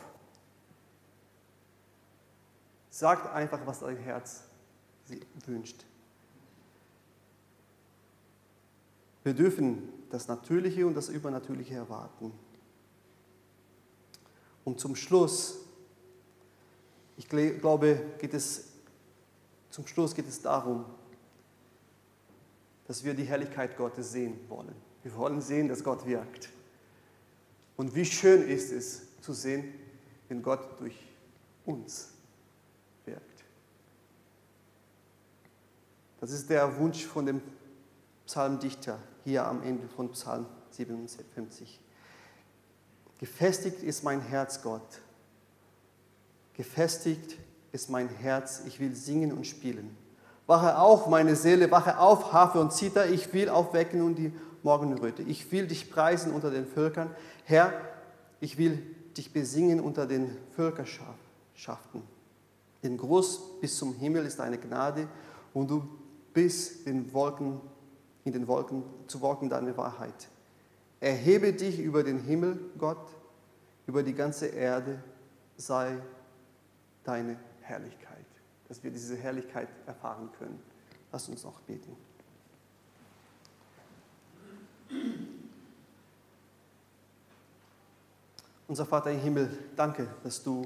Sagt 2.94 3.26
einfach, 3.34 3.66
was 3.66 3.80
dein 3.80 3.98
Herz 3.98 4.44
wünscht. 5.48 5.84
Wir 9.24 9.34
dürfen 9.34 9.90
das 10.12 10.28
Natürliche 10.28 10.86
und 10.86 10.94
das 10.94 11.10
Übernatürliche 11.10 11.74
erwarten. 11.74 12.32
Und 14.64 14.80
zum 14.80 14.96
Schluss, 14.96 15.58
ich 17.18 17.28
glaube, 17.28 18.00
geht 18.20 18.36
es, 18.36 18.66
zum 19.72 19.88
Schluss 19.88 20.14
geht 20.14 20.28
es 20.28 20.44
darum, 20.44 20.86
dass 22.86 23.04
wir 23.04 23.16
die 23.16 23.24
Herrlichkeit 23.24 23.76
Gottes 23.76 24.12
sehen 24.12 24.40
wollen. 24.50 24.76
Wir 25.02 25.16
wollen 25.16 25.42
sehen, 25.42 25.68
dass 25.68 25.84
Gott 25.84 26.06
wirkt. 26.06 26.50
Und 27.76 27.96
wie 27.96 28.06
schön 28.06 28.48
ist 28.48 28.72
es 28.72 29.20
zu 29.20 29.34
sehen, 29.34 29.74
wenn 30.30 30.44
Gott 30.44 30.80
durch 30.80 30.96
uns 31.66 32.14
wirkt. 33.06 33.44
Das 36.24 36.32
ist 36.32 36.50
der 36.50 36.80
Wunsch 36.80 37.06
von 37.06 37.26
dem 37.26 37.42
Psalmdichter 38.26 38.98
hier 39.26 39.46
am 39.46 39.62
Ende 39.62 39.90
von 39.90 40.10
Psalm 40.14 40.46
57. 40.70 41.82
Gefestigt 43.20 43.84
ist 43.84 44.06
mein 44.06 44.22
Herz, 44.22 44.62
Gott. 44.62 45.02
Gefestigt 46.54 47.38
ist 47.74 47.90
mein 47.90 48.08
Herz, 48.08 48.64
ich 48.66 48.80
will 48.80 48.96
singen 48.96 49.34
und 49.34 49.46
spielen. 49.46 49.98
Wache 50.48 50.78
auf, 50.78 51.08
meine 51.08 51.36
Seele, 51.36 51.70
wache 51.72 51.98
auf, 51.98 52.32
Harfe 52.32 52.62
und 52.62 52.72
Zither, 52.72 53.10
ich 53.10 53.34
will 53.34 53.50
aufwecken 53.50 54.02
und 54.02 54.16
die 54.16 54.32
Morgenröte. 54.64 55.24
Ich 55.24 55.52
will 55.52 55.68
dich 55.68 55.92
preisen 55.92 56.32
unter 56.32 56.52
den 56.52 56.66
Völkern. 56.66 57.14
Herr, 57.44 57.74
ich 58.40 58.58
will 58.58 58.82
dich 59.18 59.34
besingen 59.34 59.82
unter 59.82 60.06
den 60.06 60.38
Völkerschaften. 60.56 62.02
Denn 62.82 62.96
groß 62.96 63.60
bis 63.60 63.78
zum 63.78 63.94
Himmel 63.96 64.26
ist 64.26 64.40
deine 64.40 64.58
Gnade 64.58 65.10
und 65.54 65.70
du 65.70 65.86
bist 66.34 66.86
den 66.86 67.14
Wolken, 67.14 67.62
in 68.26 68.34
den 68.34 68.48
Wolken 68.48 68.84
zu 69.08 69.22
Wolken 69.22 69.50
deine 69.50 69.76
Wahrheit. 69.78 70.30
Erhebe 71.00 71.54
dich 71.54 71.80
über 71.80 72.04
den 72.04 72.20
Himmel, 72.20 72.60
Gott, 72.78 73.06
über 73.88 74.04
die 74.04 74.14
ganze 74.14 74.48
Erde 74.48 75.04
sei 75.58 76.00
deine 77.04 77.38
Herrlichkeit, 77.62 78.26
dass 78.68 78.84
wir 78.84 78.92
diese 78.92 79.16
Herrlichkeit 79.16 79.68
erfahren 79.86 80.30
können. 80.40 80.60
Lass 81.12 81.28
uns 81.30 81.44
noch 81.44 81.60
beten. 81.62 81.96
Unser 88.68 88.86
Vater 88.86 89.12
im 89.12 89.20
Himmel, 89.20 89.50
danke, 89.76 90.08
dass 90.24 90.42
du 90.42 90.66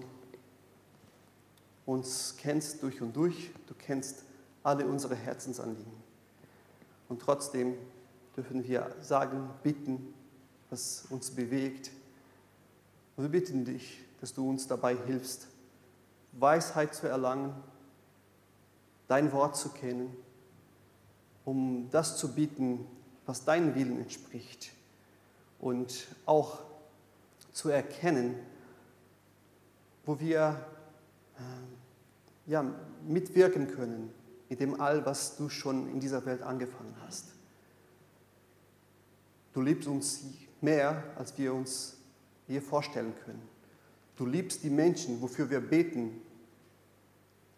uns 1.85 2.35
kennst 2.37 2.83
durch 2.83 3.01
und 3.01 3.15
durch. 3.15 3.51
Du 3.65 3.73
kennst 3.73 4.23
alle 4.67 4.85
unsere 4.85 5.15
Herzensanliegen. 5.15 5.93
Und 7.07 7.21
trotzdem 7.21 7.75
dürfen 8.35 8.67
wir 8.67 8.93
sagen, 8.99 9.49
bitten, 9.63 10.13
was 10.69 11.05
uns 11.09 11.31
bewegt. 11.31 11.89
Und 13.15 13.23
wir 13.23 13.29
bitten 13.29 13.63
dich, 13.63 14.03
dass 14.19 14.33
du 14.33 14.47
uns 14.49 14.67
dabei 14.67 14.97
hilfst, 14.97 15.47
Weisheit 16.33 16.93
zu 16.93 17.07
erlangen, 17.07 17.53
dein 19.07 19.31
Wort 19.31 19.55
zu 19.55 19.69
kennen, 19.69 20.13
um 21.45 21.87
das 21.89 22.17
zu 22.17 22.35
bieten, 22.35 22.85
was 23.25 23.45
deinem 23.45 23.73
Willen 23.73 24.01
entspricht. 24.01 24.73
Und 25.59 26.07
auch 26.25 26.59
zu 27.53 27.69
erkennen, 27.69 28.35
wo 30.05 30.19
wir 30.19 30.59
äh, 31.37 32.51
ja, 32.51 32.65
mitwirken 33.07 33.69
können 33.69 34.13
mit 34.49 34.59
dem 34.59 34.79
All, 34.79 35.05
was 35.05 35.37
du 35.37 35.49
schon 35.49 35.89
in 35.89 35.99
dieser 35.99 36.25
Welt 36.25 36.41
angefangen 36.41 36.95
hast. 37.05 37.25
Du 39.53 39.61
liebst 39.61 39.87
uns 39.87 40.21
mehr, 40.61 41.03
als 41.15 41.37
wir 41.37 41.53
uns 41.53 41.97
je 42.47 42.61
vorstellen 42.61 43.13
können. 43.25 43.41
Du 44.15 44.25
liebst 44.25 44.63
die 44.63 44.69
Menschen, 44.69 45.21
wofür 45.21 45.49
wir 45.49 45.59
beten, 45.59 46.21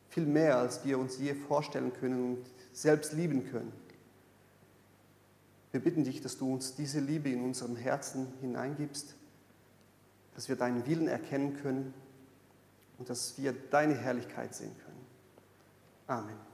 viel 0.09 0.25
mehr, 0.25 0.57
als 0.57 0.83
wir 0.83 0.97
uns 0.97 1.19
je 1.19 1.33
vorstellen 1.33 1.93
können 1.93 2.23
und 2.23 2.45
selbst 2.73 3.13
lieben 3.13 3.49
können. 3.49 3.71
Wir 5.71 5.81
bitten 5.81 6.03
dich, 6.03 6.21
dass 6.21 6.37
du 6.37 6.51
uns 6.51 6.75
diese 6.75 6.99
Liebe 6.99 7.29
in 7.29 7.43
unserem 7.43 7.75
Herzen 7.75 8.27
hineingibst, 8.41 9.15
dass 10.35 10.49
wir 10.49 10.55
deinen 10.55 10.85
Willen 10.87 11.07
erkennen 11.07 11.57
können 11.61 11.93
und 12.97 13.09
dass 13.09 13.37
wir 13.37 13.53
deine 13.53 13.95
Herrlichkeit 13.95 14.55
sehen 14.55 14.75
können. 14.83 15.05
Amen. 16.07 16.48